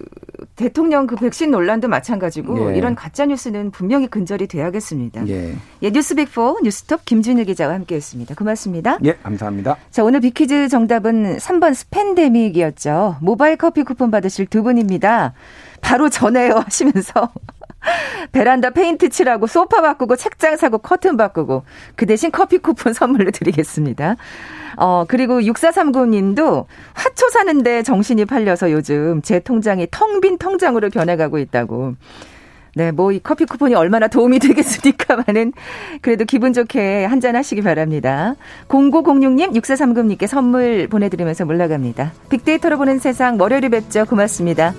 대통령 0.55 1.07
그 1.07 1.15
백신 1.15 1.51
논란도 1.51 1.87
마찬가지고 1.87 2.71
예. 2.73 2.77
이런 2.77 2.95
가짜 2.95 3.25
뉴스는 3.25 3.71
분명히 3.71 4.07
근절이 4.07 4.47
돼야겠습니다. 4.47 5.27
예. 5.27 5.55
예 5.83 5.89
뉴스백포 5.91 6.59
뉴스톱 6.63 7.05
김준일 7.05 7.45
기자와 7.45 7.73
함께 7.73 7.95
했습니다. 7.95 8.35
고맙습니다. 8.35 8.97
예, 9.03 9.13
감사합니다. 9.23 9.77
자 9.91 10.03
오늘 10.03 10.19
퀴즈 10.21 10.67
정답은 10.67 11.37
3번 11.37 11.73
spendemic이었죠. 11.73 13.17
모바일 13.21 13.55
커피 13.57 13.83
쿠폰 13.83 14.11
받으실 14.11 14.45
두 14.45 14.59
분 14.59 14.77
입니다. 14.89 15.33
바로 15.81 16.09
전해요 16.09 16.55
하시면서 16.65 17.29
베란다 18.33 18.71
페인트 18.71 19.07
칠하고 19.09 19.47
소파 19.47 19.81
바꾸고 19.81 20.17
책장 20.17 20.57
사고 20.57 20.79
커튼 20.79 21.15
바꾸고 21.15 21.63
그 21.95 22.05
대신 22.05 22.31
커피 22.31 22.57
쿠폰 22.57 22.91
선물로 22.93 23.31
드리겠습니다. 23.31 24.17
어, 24.77 25.05
그리고 25.07 25.39
6439님도 25.39 26.65
화초 26.93 27.29
사는데 27.29 27.83
정신이 27.83 28.25
팔려서 28.25 28.71
요즘 28.71 29.21
제 29.21 29.39
통장이 29.39 29.87
텅 29.91 30.19
빈 30.19 30.37
통장으로 30.37 30.89
변해가고 30.89 31.37
있다고. 31.37 31.93
네, 32.75 32.91
뭐 32.91 33.09
이 33.11 33.19
커피 33.21 33.45
쿠폰이 33.45 33.75
얼마나 33.75 34.07
도움이 34.07 34.39
되겠습니까만은 34.39 35.53
그래도 36.01 36.25
기분 36.25 36.53
좋게 36.53 37.05
한잔 37.05 37.35
하시기 37.35 37.61
바랍니다. 37.61 38.35
0906님, 38.67 39.53
6439님께 39.53 40.27
선물 40.27 40.87
보내드리면서 40.87 41.45
물러갑니다. 41.45 42.13
빅데이터로 42.29 42.77
보는 42.77 42.99
세상 42.99 43.39
월요일에 43.39 43.69
뵙죠. 43.69 44.05
고맙습니다. 44.05 44.73